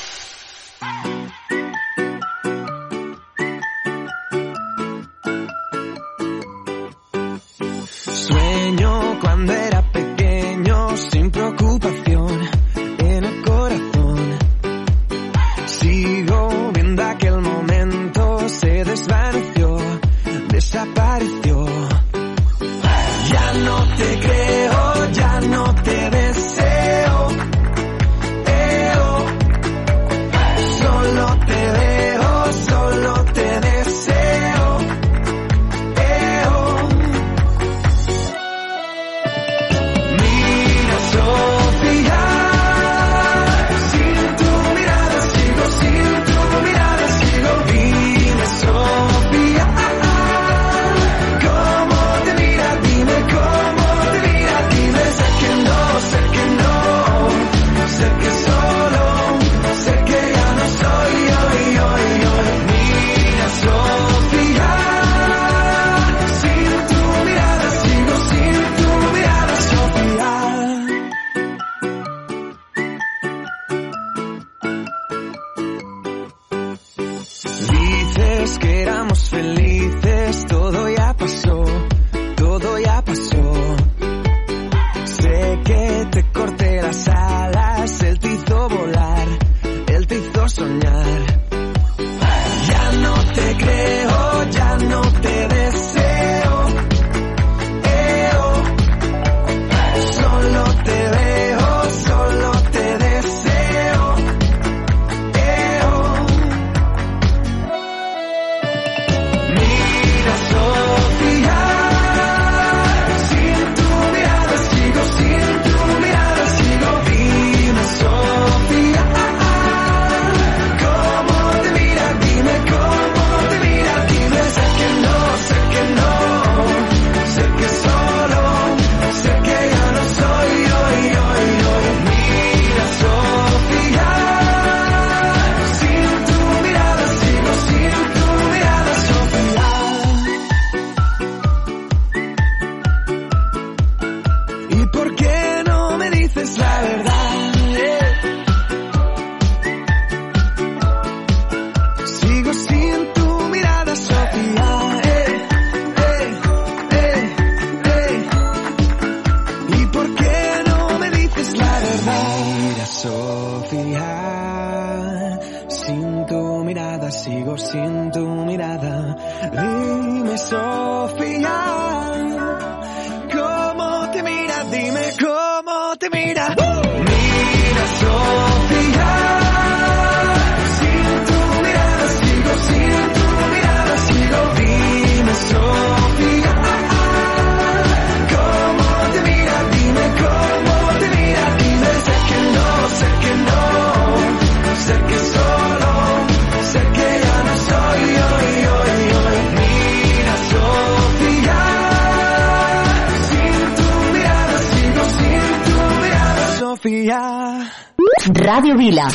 Ràdio 208.61 208.77
Vila. 208.77 209.07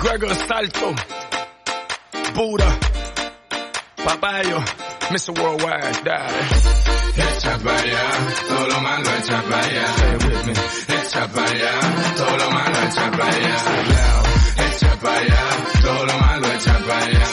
Gregor 0.00 0.34
Salto, 0.34 0.88
Buddha, 2.34 2.70
Papayo, 4.04 4.58
Mr. 5.10 5.32
Worldwide, 5.38 6.02
dale. 6.02 6.40
Echa 7.14 7.58
para 7.58 7.78
allá, 7.78 8.06
todo 8.48 8.66
lo 8.66 8.80
malo 8.80 9.08
echa 9.18 9.42
para 9.42 9.64
allá. 9.66 9.86
Echa 10.98 11.28
para 11.28 11.50
allá, 11.50 11.74
todo 12.16 12.36
lo 12.38 12.50
malo 12.50 12.78
echa 12.88 13.10
para 13.12 13.28
allá. 13.36 13.56
Echa 14.66 14.96
para 15.00 15.18
allá, 15.20 15.42
todo 15.82 16.06
lo 16.06 16.18
malo 16.18 16.46
echa 16.54 16.78
para 16.86 17.04
allá. 17.06 17.26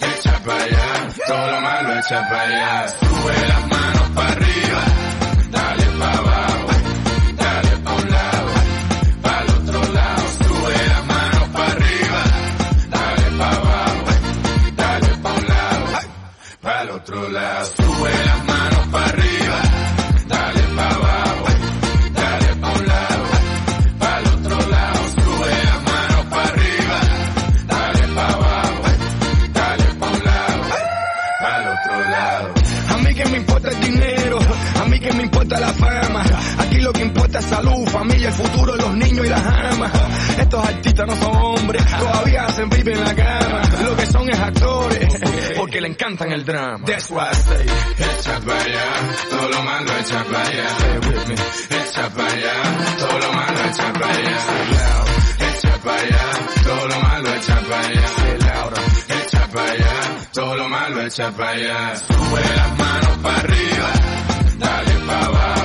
Echa 0.00 0.38
para 0.44 0.64
allá, 0.64 1.08
todo 1.26 1.50
lo 1.52 1.60
malo 1.60 1.98
echa 1.98 2.28
para 2.30 2.42
allá. 2.42 2.88
Sube 2.88 3.48
las 3.48 3.66
manos 3.68 4.10
para 4.14 4.32
arriba, 4.32 4.82
las 17.30 17.72
Esta 37.32 37.56
salud, 37.56 37.88
familia, 37.88 38.28
el 38.28 38.34
futuro, 38.34 38.72
de 38.72 38.82
los 38.82 38.94
niños 38.94 39.24
y 39.24 39.28
las 39.30 39.42
amas. 39.42 39.90
Estos 40.36 40.68
artistas 40.68 41.06
no 41.06 41.16
son 41.16 41.34
hombres, 41.34 41.82
todavía 41.98 42.44
hacen 42.44 42.68
viven 42.68 42.98
en 42.98 43.04
la 43.04 43.14
cama. 43.14 43.62
Lo 43.86 43.96
que 43.96 44.04
son 44.04 44.28
es 44.28 44.38
actores, 44.38 45.14
porque 45.56 45.80
le 45.80 45.88
encantan 45.88 46.30
el 46.30 46.44
drama. 46.44 46.84
That's 46.84 47.10
why 47.10 47.22
I 47.22 47.34
say, 47.34 47.66
echa 47.96 48.38
para 48.38 48.60
allá, 48.60 48.84
todo 49.30 49.48
lo 49.48 49.62
malo 49.62 49.98
echa 49.98 50.24
para 50.24 50.46
allá. 50.46 50.76
Echa 51.70 52.10
para 52.10 52.32
allá, 52.32 52.52
todo 52.98 53.18
lo 53.18 53.32
malo 53.32 53.58
echa 53.70 53.92
para 53.94 54.12
allá. 54.12 54.38
Echa 55.56 55.78
para 55.78 56.00
allá, 56.02 56.24
todo 56.64 56.88
lo 56.88 57.00
malo 57.00 57.34
echa 57.34 57.60
para 57.62 57.80
allá. 57.80 58.06
Echa 59.08 59.46
para 59.46 59.72
allá, 59.72 60.28
todo 60.34 60.56
lo 60.56 60.68
malo 60.68 61.00
echa 61.00 61.30
para 61.30 61.50
allá. 61.50 61.96
Sube 61.96 62.56
las 62.56 62.78
manos 62.78 63.16
para 63.22 63.38
arriba, 63.38 63.90
dale 64.58 64.94
para 65.06 65.24
abajo. 65.24 65.61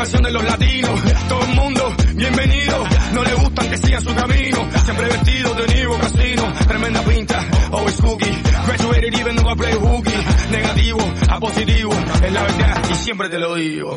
Invasión 0.00 0.22
de 0.22 0.32
los 0.32 0.42
latinos, 0.44 1.00
todo 1.28 1.42
el 1.42 1.54
mundo 1.56 1.94
bienvenido. 2.14 2.84
No 3.12 3.22
le 3.22 3.34
gustan 3.34 3.68
que 3.68 3.76
sigan 3.76 4.02
su 4.02 4.14
camino, 4.14 4.68
siempre 4.82 5.06
vestido 5.08 5.54
de 5.54 5.74
Nivo 5.74 5.98
Casino. 5.98 6.52
Tremenda 6.68 7.02
pinta, 7.02 7.46
always 7.70 7.96
cookie. 8.00 8.42
Graduated 8.66 9.14
even 9.14 9.36
though 9.36 9.50
I 9.50 9.56
play 9.56 9.74
hooky. 9.74 10.12
Negativo 10.52 11.00
a 11.28 11.38
positivo, 11.38 11.92
es 12.24 12.32
la 12.32 12.42
verdad 12.42 12.82
y 12.90 12.94
siempre 12.94 13.28
te 13.28 13.38
lo 13.38 13.54
digo. 13.56 13.94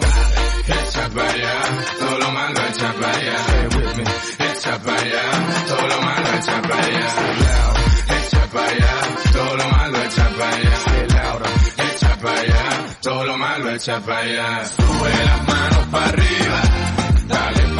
Echa 0.67 1.09
pa' 1.09 1.21
allá, 1.21 1.61
todo 1.99 2.17
lo 2.19 2.31
malo 2.31 2.59
echa 2.69 2.93
pa' 2.99 3.09
allá. 3.09 3.37
Echa 4.51 4.79
pa' 4.83 4.95
allá, 4.95 5.23
todo 5.69 5.87
lo 5.87 6.01
malo 6.01 6.27
echa 6.37 6.61
pa' 6.63 6.79
allá. 6.83 7.07
Echa 8.09 8.47
pa' 8.51 8.65
allá, 8.65 8.93
todo 9.31 9.55
lo 9.55 9.69
malo 9.69 9.97
echa 10.03 10.29
pa' 10.37 10.49
allá. 10.49 10.73
Echa 11.77 12.17
pa' 12.21 12.31
allá, 12.31 12.52
todo 13.03 13.25
lo 13.25 13.37
malo 13.37 13.69
echa 13.69 13.99
pa' 13.99 14.17
allá. 14.17 14.65
Sube 14.65 15.11
las 15.25 15.47
manos 15.47 15.85
para 15.91 16.07
arriba, 16.07 16.61
dale 17.27 17.72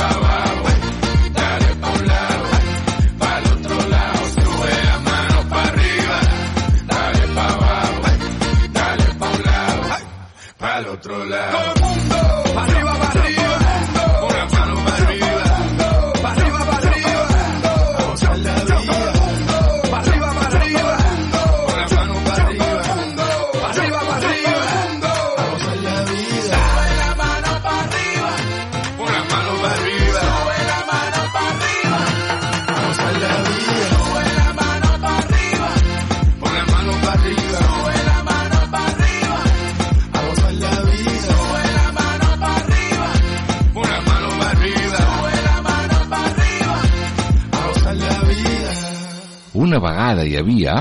Una 49.73 49.79
vegada 49.81 50.23
hi 50.29 50.35
havia 50.37 50.75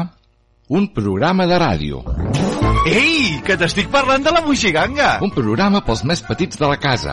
un 0.79 0.91
programa 0.93 1.47
de 1.49 1.65
ràdio. 1.65 2.05
Ei, 2.85 3.39
que 3.47 3.55
t'estic 3.55 3.87
parlant 3.93 4.25
de 4.27 4.31
la 4.35 4.41
Moixiganga! 4.43 5.13
Un 5.23 5.31
programa 5.31 5.79
pels 5.87 6.01
més 6.09 6.19
petits 6.27 6.59
de 6.59 6.67
la 6.67 6.75
casa. 6.83 7.13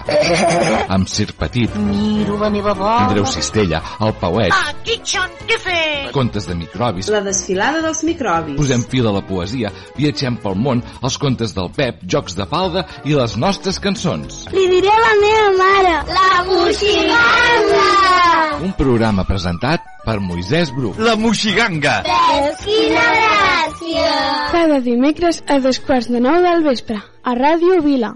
Amb 0.90 1.06
Sir 1.12 1.28
Petit, 1.38 1.76
Miro 1.78 2.40
la 2.42 2.50
meva 2.50 2.74
bola. 2.74 3.04
Andreu 3.06 3.28
Cistella, 3.30 3.82
el 4.02 4.16
Pauet, 4.18 4.50
Ah, 4.56 4.74
Kitchen, 4.84 5.30
què 5.46 5.60
fes? 5.62 6.10
contes 6.16 6.48
de 6.50 6.56
microbis, 6.58 7.10
La 7.14 7.22
desfilada 7.22 7.84
dels 7.86 8.02
microbis. 8.04 8.58
posem 8.58 8.82
fil 8.90 9.08
a 9.08 9.12
la 9.14 9.22
poesia, 9.22 9.70
viatgem 9.96 10.38
pel 10.42 10.56
món, 10.58 10.82
els 11.04 11.18
contes 11.22 11.54
del 11.54 11.70
Pep, 11.70 12.02
jocs 12.04 12.34
de 12.36 12.46
falda 12.50 12.86
i 13.06 13.14
les 13.14 13.38
nostres 13.38 13.78
cançons. 13.80 14.48
Li 14.52 14.66
diré 14.74 14.90
a 14.90 15.00
la 15.06 15.14
meva 15.22 15.52
mare. 15.62 15.94
La 16.18 16.44
moixiganga! 16.50 17.86
Un 18.66 18.74
programa 18.74 19.24
presentat 19.24 19.86
per 20.04 20.18
Moisès 20.20 20.74
Bru. 20.74 20.96
La 20.98 21.16
Moixiganga! 21.16 22.02
Veus 22.10 22.66
quina 22.66 23.06
gràcia! 23.60 24.08
Cada 24.52 24.80
dimecres 24.86 25.44
a 25.48 25.60
dos 25.60 25.80
quarts 25.80 26.10
de 26.12 26.22
nou 26.24 26.42
del 26.46 26.64
vespre, 26.64 27.00
a 27.24 27.36
Ràdio 27.36 27.82
Vila. 27.84 28.14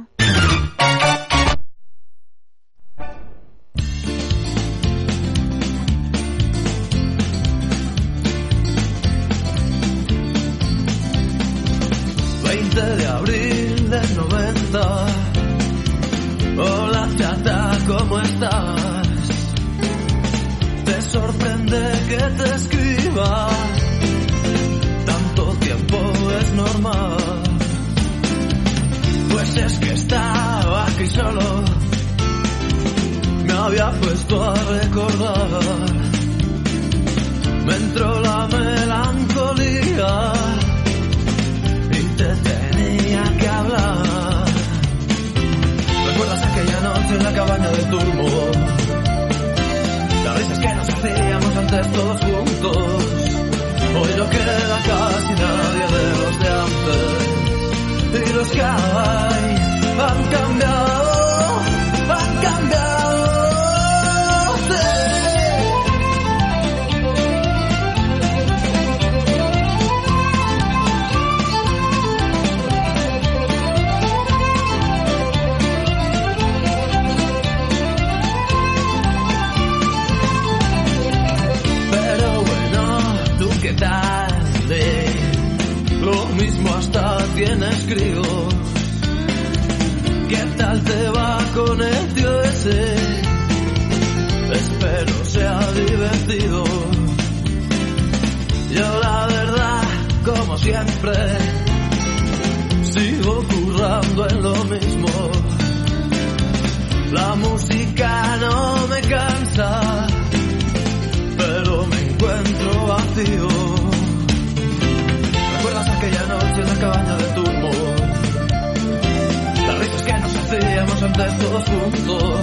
Juntos. 121.65 122.41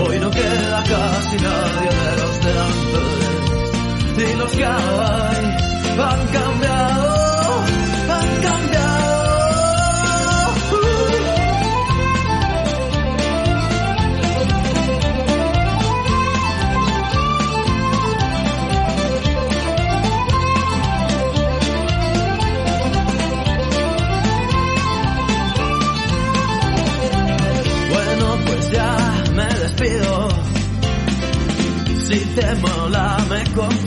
Hoy 0.00 0.20
no 0.20 0.30
queda 0.30 0.82
casi 0.82 1.36
nadie 1.36 1.90
de 2.04 2.16
los 2.20 2.40
de 2.44 2.52
antes. 2.60 4.30
Y 4.30 4.36
los 4.36 4.50
que 4.52 4.64
hay 4.64 5.68
han 6.00 6.32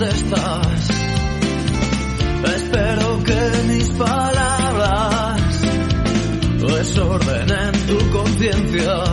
estás. 0.05 0.89
Espero 2.55 3.23
que 3.23 3.63
mis 3.67 3.89
palabras 3.91 5.61
desordenen 6.59 7.71
tu 7.87 8.09
conciencia. 8.11 9.03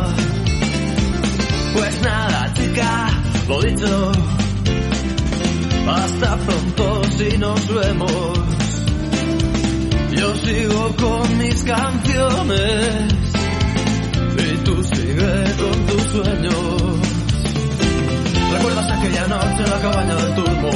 Pues 1.74 2.02
nada, 2.02 2.52
chica, 2.54 3.08
lo 3.48 3.62
dicho. 3.62 4.12
Hasta 5.88 6.36
pronto 6.36 7.02
si 7.16 7.38
nos 7.38 7.74
vemos. 7.74 8.38
Yo 10.12 10.34
sigo 10.36 10.96
con 10.96 11.38
mis 11.38 11.62
canciones 11.62 13.12
y 14.36 14.56
tú 14.64 14.84
sigue 14.84 15.44
con 15.58 15.86
tus 15.86 16.02
sueños. 16.02 16.77
¿Recuerdas 18.98 19.28
aquella 19.28 19.28
noche 19.28 19.62
en 19.62 19.70
la 19.70 19.78
cabaña 19.80 20.14
del 20.16 20.34
turbo? 20.34 20.70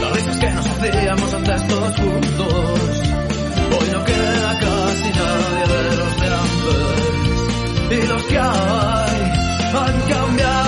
Las 0.00 0.12
risas 0.12 0.38
que 0.38 0.50
nos 0.50 0.66
hacíamos 0.66 1.34
antes 1.34 1.68
todos 1.68 1.96
juntos. 1.96 3.02
Hoy 3.80 3.90
no 3.92 4.04
queda 4.04 4.58
casi 4.60 5.10
nadie 5.18 5.64
de 5.72 5.96
los 5.96 6.20
de 6.20 6.28
antes. 6.28 6.84
Y 7.90 8.06
los 8.08 8.22
que 8.24 8.38
hay 8.38 9.20
han 9.74 10.00
cambiado, 10.08 10.67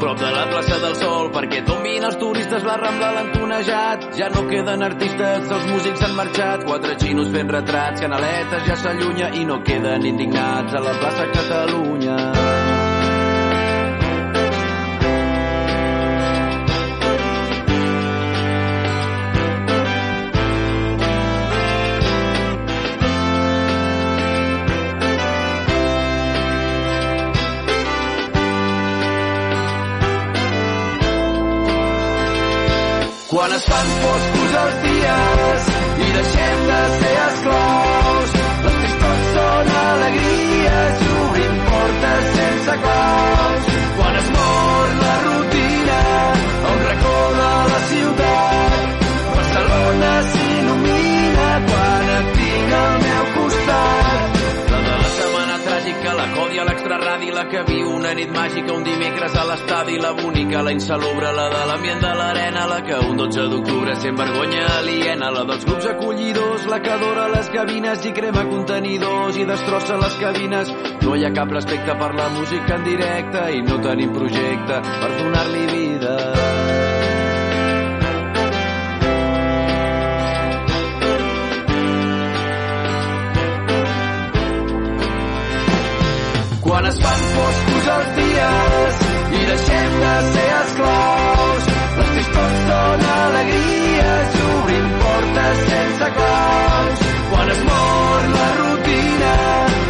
prop 0.00 0.18
de 0.18 0.30
la 0.34 0.44
plaça 0.50 0.78
del 0.82 0.96
Sol 0.98 1.30
perquè 1.34 1.62
tombin 1.68 2.06
els 2.08 2.18
turistes 2.20 2.66
la 2.66 2.76
Rambla 2.80 3.12
l'han 3.16 3.32
tonejat 3.36 4.10
ja 4.18 4.30
no 4.34 4.46
queden 4.50 4.84
artistes, 4.86 5.48
els 5.56 5.66
músics 5.70 6.04
han 6.06 6.16
marxat. 6.18 6.66
Quatre 6.68 6.98
xinos 7.00 7.32
fent 7.34 7.52
retrats, 7.56 8.02
canaletes 8.04 8.68
ja 8.68 8.78
s'allunya 8.84 9.32
i 9.40 9.48
no 9.48 9.62
queden 9.66 10.06
indignats 10.14 10.74
a 10.74 10.84
la 10.84 10.96
plaça 11.02 11.28
Catalunya 11.34 12.39
Quan 33.40 33.52
es 33.56 33.62
fan 33.64 33.86
foscos 34.00 34.56
els 34.62 34.74
dies 34.82 35.70
i 36.04 36.10
deixem 36.18 36.66
de 36.68 36.80
ser 36.98 37.16
esclaus, 37.22 37.69
una 58.10 58.18
nit 58.18 58.30
màgica, 58.34 58.72
un 58.74 58.82
dimecres 58.82 59.34
a 59.38 59.44
l'estadi, 59.46 59.98
la 60.02 60.10
bonica, 60.18 60.64
la 60.66 60.72
insalubre, 60.74 61.30
la 61.30 61.46
de 61.52 61.60
l'ambient 61.68 62.00
de 62.02 62.10
l'arena, 62.18 62.66
la 62.66 62.80
que 62.82 62.98
un 63.06 63.16
12 63.16 63.46
d'octubre 63.52 63.94
sent 64.02 64.16
vergonya 64.18 64.66
aliena, 64.78 65.30
la 65.30 65.44
dels 65.46 65.64
grups 65.64 65.86
acollidors, 65.92 66.66
la 66.66 66.80
que 66.82 66.90
adora 66.90 67.28
les 67.28 67.50
cabines 67.54 68.04
i 68.04 68.12
crema 68.12 68.42
contenidors 68.50 69.38
i 69.38 69.46
destrossa 69.46 70.00
les 70.02 70.18
cabines. 70.18 70.74
No 71.06 71.14
hi 71.14 71.24
ha 71.24 71.34
cap 71.38 71.54
respecte 71.54 71.94
per 72.02 72.14
la 72.18 72.28
música 72.34 72.80
en 72.80 72.88
directe 72.90 73.50
i 73.54 73.62
no 73.62 73.78
tenim 73.78 74.10
projecte 74.18 74.82
per 74.90 75.12
donar-li 75.20 75.66
vida. 75.70 76.49
Foscos 87.36 87.88
els 87.94 88.10
dies 88.18 89.00
i 89.38 89.44
deixem 89.50 89.96
de 90.04 90.14
ser 90.34 90.48
esclaus. 90.58 91.70
Les 92.00 92.12
tristors 92.16 92.58
són 92.66 93.06
alegries 93.14 94.36
i 94.40 94.44
obrim 94.56 94.90
portes 95.04 95.64
sense 95.72 96.12
claus. 96.18 97.06
Quan 97.32 97.54
es 97.56 97.64
mor 97.70 98.28
la 98.36 98.48
rutina 98.60 99.34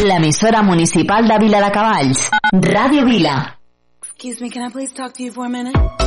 L'emissora 0.04 0.64
municipal 0.64 1.28
de 1.28 1.38
Vila 1.38 1.60
de 1.62 1.70
Cavalls. 1.70 2.30
Ràdio 2.52 3.06
Vila. 3.06 3.36
Excuse 4.02 4.42
me, 4.42 4.50
can 4.50 4.68
I 4.68 4.72
please 4.72 4.92
talk 4.92 5.14
to 5.14 5.24
you 5.24 5.32
for 5.32 5.46
a 5.46 5.50
minute? 5.50 6.01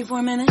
you 0.00 0.06
for 0.06 0.18
a 0.18 0.22
minute? 0.22 0.49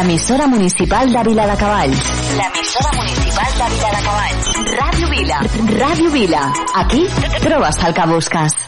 la 0.00 0.06
emisora 0.06 0.46
municipal 0.46 1.12
de 1.12 1.22
Vila 1.24 1.46
Cabal. 1.58 1.90
La 2.34 2.46
emisora 2.46 2.90
municipal 2.96 3.52
de 3.52 3.74
Vila 3.74 3.90
Cabal. 4.02 4.34
Radio 4.78 5.10
Vila. 5.10 5.40
Radio 5.78 6.10
Vila. 6.10 6.52
Aquí 6.74 7.06
trobes 7.42 7.76
el 7.84 7.92
que. 7.92 8.59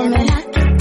I 0.00 0.42
can. 0.52 0.78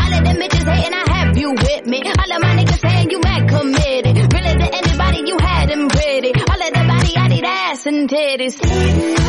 All 0.00 0.14
of 0.18 0.24
them 0.24 0.36
bitches 0.36 0.66
hating, 0.72 0.94
I 0.94 1.04
have 1.12 1.36
you 1.36 1.50
with 1.50 1.86
me. 1.86 2.02
All 2.02 2.32
of 2.32 2.40
my 2.40 2.56
niggas 2.56 2.80
saying 2.80 3.10
you 3.10 3.20
committed. 3.46 4.32
Really 4.32 4.56
anybody, 4.72 5.22
you 5.26 5.36
had 5.38 5.68
them 5.68 5.88
pretty. 5.88 6.32
All 6.32 6.62
of 6.66 6.72
body, 6.88 7.14
ass 7.44 7.86
and 7.86 8.08
titties. 8.08 9.21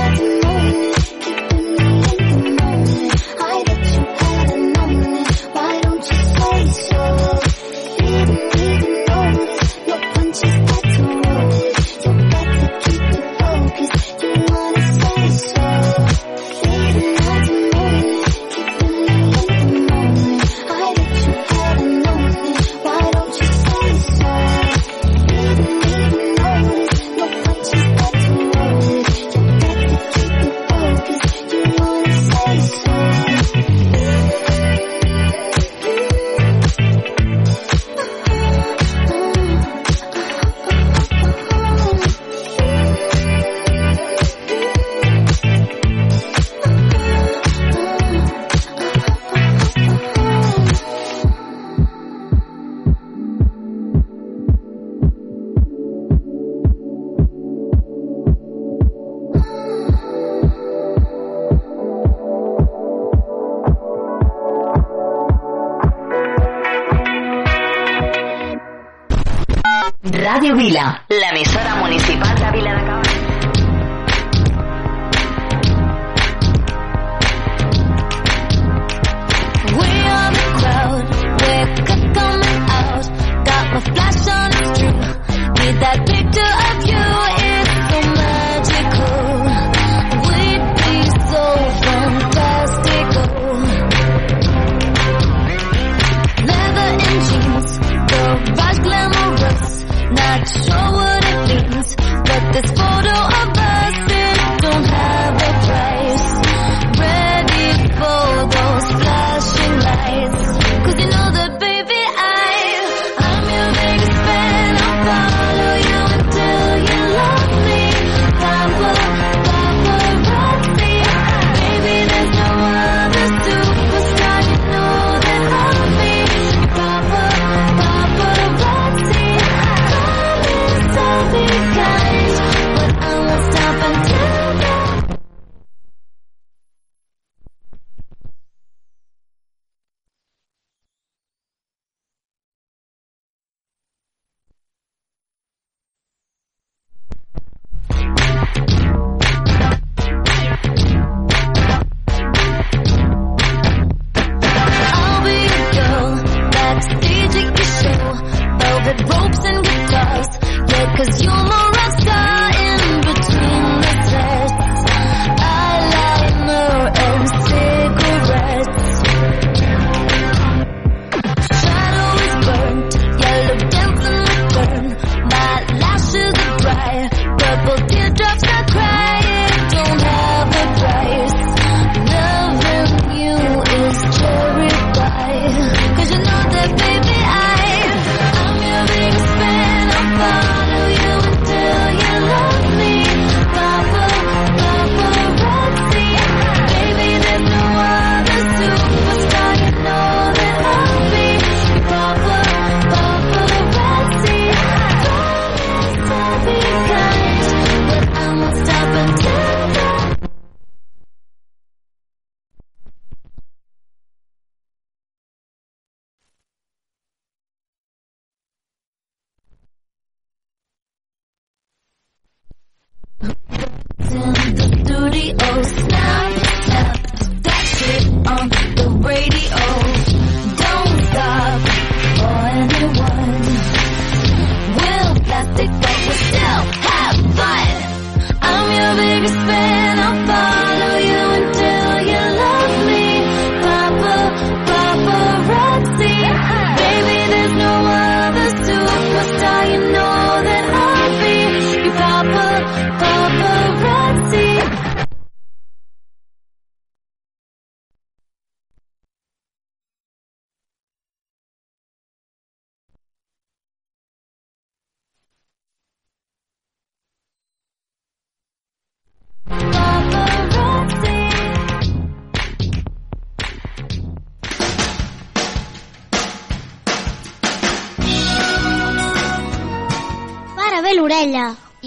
News. 225.64 225.93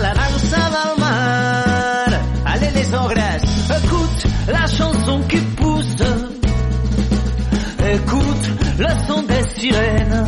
la. 0.00 0.26
Allez 2.46 2.70
les 2.74 2.94
ogres, 2.94 3.18
écoute 3.84 4.26
la 4.48 4.66
chanson 4.66 5.20
qui 5.28 5.38
pousse. 5.38 6.02
Écoute 7.92 8.50
le 8.78 8.86
son 9.06 9.22
des 9.22 9.42
sirènes. 9.60 10.26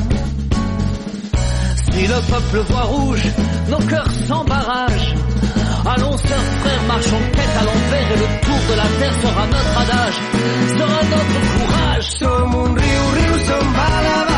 Si 1.93 2.07
le 2.07 2.21
peuple 2.31 2.59
voit 2.71 2.83
rouge, 2.83 3.25
nos 3.69 3.79
cœurs 3.79 4.11
s'embarrassent. 4.27 5.15
Allons, 5.87 6.17
sœurs, 6.19 6.49
frères, 6.61 6.83
marchons 6.87 7.23
tête 7.33 7.57
à 7.61 7.65
l'envers 7.65 8.13
et 8.13 8.19
le 8.19 8.27
tour 8.45 8.61
de 8.71 8.75
la 8.77 8.89
terre 8.99 9.15
sera 9.23 9.47
notre 9.47 9.79
adage, 9.79 10.19
sera 10.77 11.01
notre 11.15 11.41
courage. 11.57 12.11
Som 12.19 12.55
un 12.55 12.75
riu, 12.75 13.01
riu, 13.15 13.47
som 13.47 13.73
balava. 13.73 14.38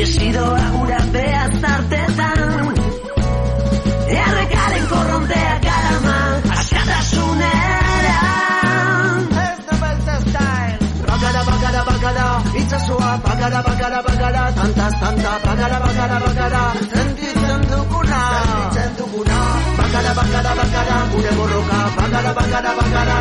Esido 0.00 0.40
laura 0.56 0.98
be 1.12 1.24
azarte 1.44 2.00
tan 2.16 2.74
De 4.08 4.18
arregalen 4.28 4.86
corrondea 4.86 5.54
gala 5.66 5.94
ma 6.06 6.18
Asha 6.54 6.82
da 6.90 6.98
shune 7.10 7.52
la 8.06 8.18
Esto 9.50 9.74
va 9.82 9.88
a 9.88 9.94
estar 9.98 10.22
time 10.36 10.78
Bagada 11.08 11.42
bagada 11.50 11.80
bagada 11.90 12.26
itsa 12.60 12.78
sua 12.86 13.10
bagada 13.26 13.60
bagada 13.68 13.98
bagada 14.06 14.42
Santa 14.54 14.86
santa 15.00 15.32
bagada 15.44 15.78
bagada 15.84 16.16
bagada 16.26 16.62
Indi 17.00 17.28
zentuguna 17.42 18.20
indi 18.46 18.62
zentuguna 18.78 19.38
Bagada 19.78 20.12
bagada 20.18 20.52
bagada 20.60 20.96
gudeboroka 21.12 21.80
bagada 21.98 22.30
bagada 22.38 22.70
bagada 22.78 23.18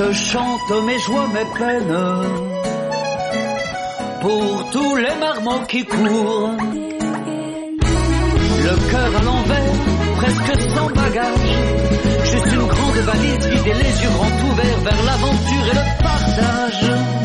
Je 0.00 0.12
chante 0.12 0.70
mes 0.86 0.98
joies, 0.98 1.28
mes 1.28 1.44
peines, 1.58 1.98
pour 4.22 4.70
tous 4.70 4.96
les 4.96 5.14
marmots 5.20 5.66
qui 5.68 5.84
courent. 5.84 6.56
Le 8.64 8.90
cœur 8.90 9.10
à 9.20 9.22
l'envers, 9.28 9.74
presque 10.16 10.60
sans 10.74 10.88
bagage, 10.88 11.52
juste 12.32 12.50
une 12.50 12.66
grande 12.66 13.00
valise 13.10 13.46
vide 13.46 13.66
et 13.66 13.74
les 13.74 13.94
yeux 14.02 14.14
grands 14.16 14.38
ouverts 14.50 14.80
vers 14.88 15.02
l'aventure 15.04 15.66
et 15.70 15.74
le 15.74 15.84
partage. 16.02 17.20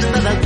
tempesta 0.00 0.28
del 0.30 0.45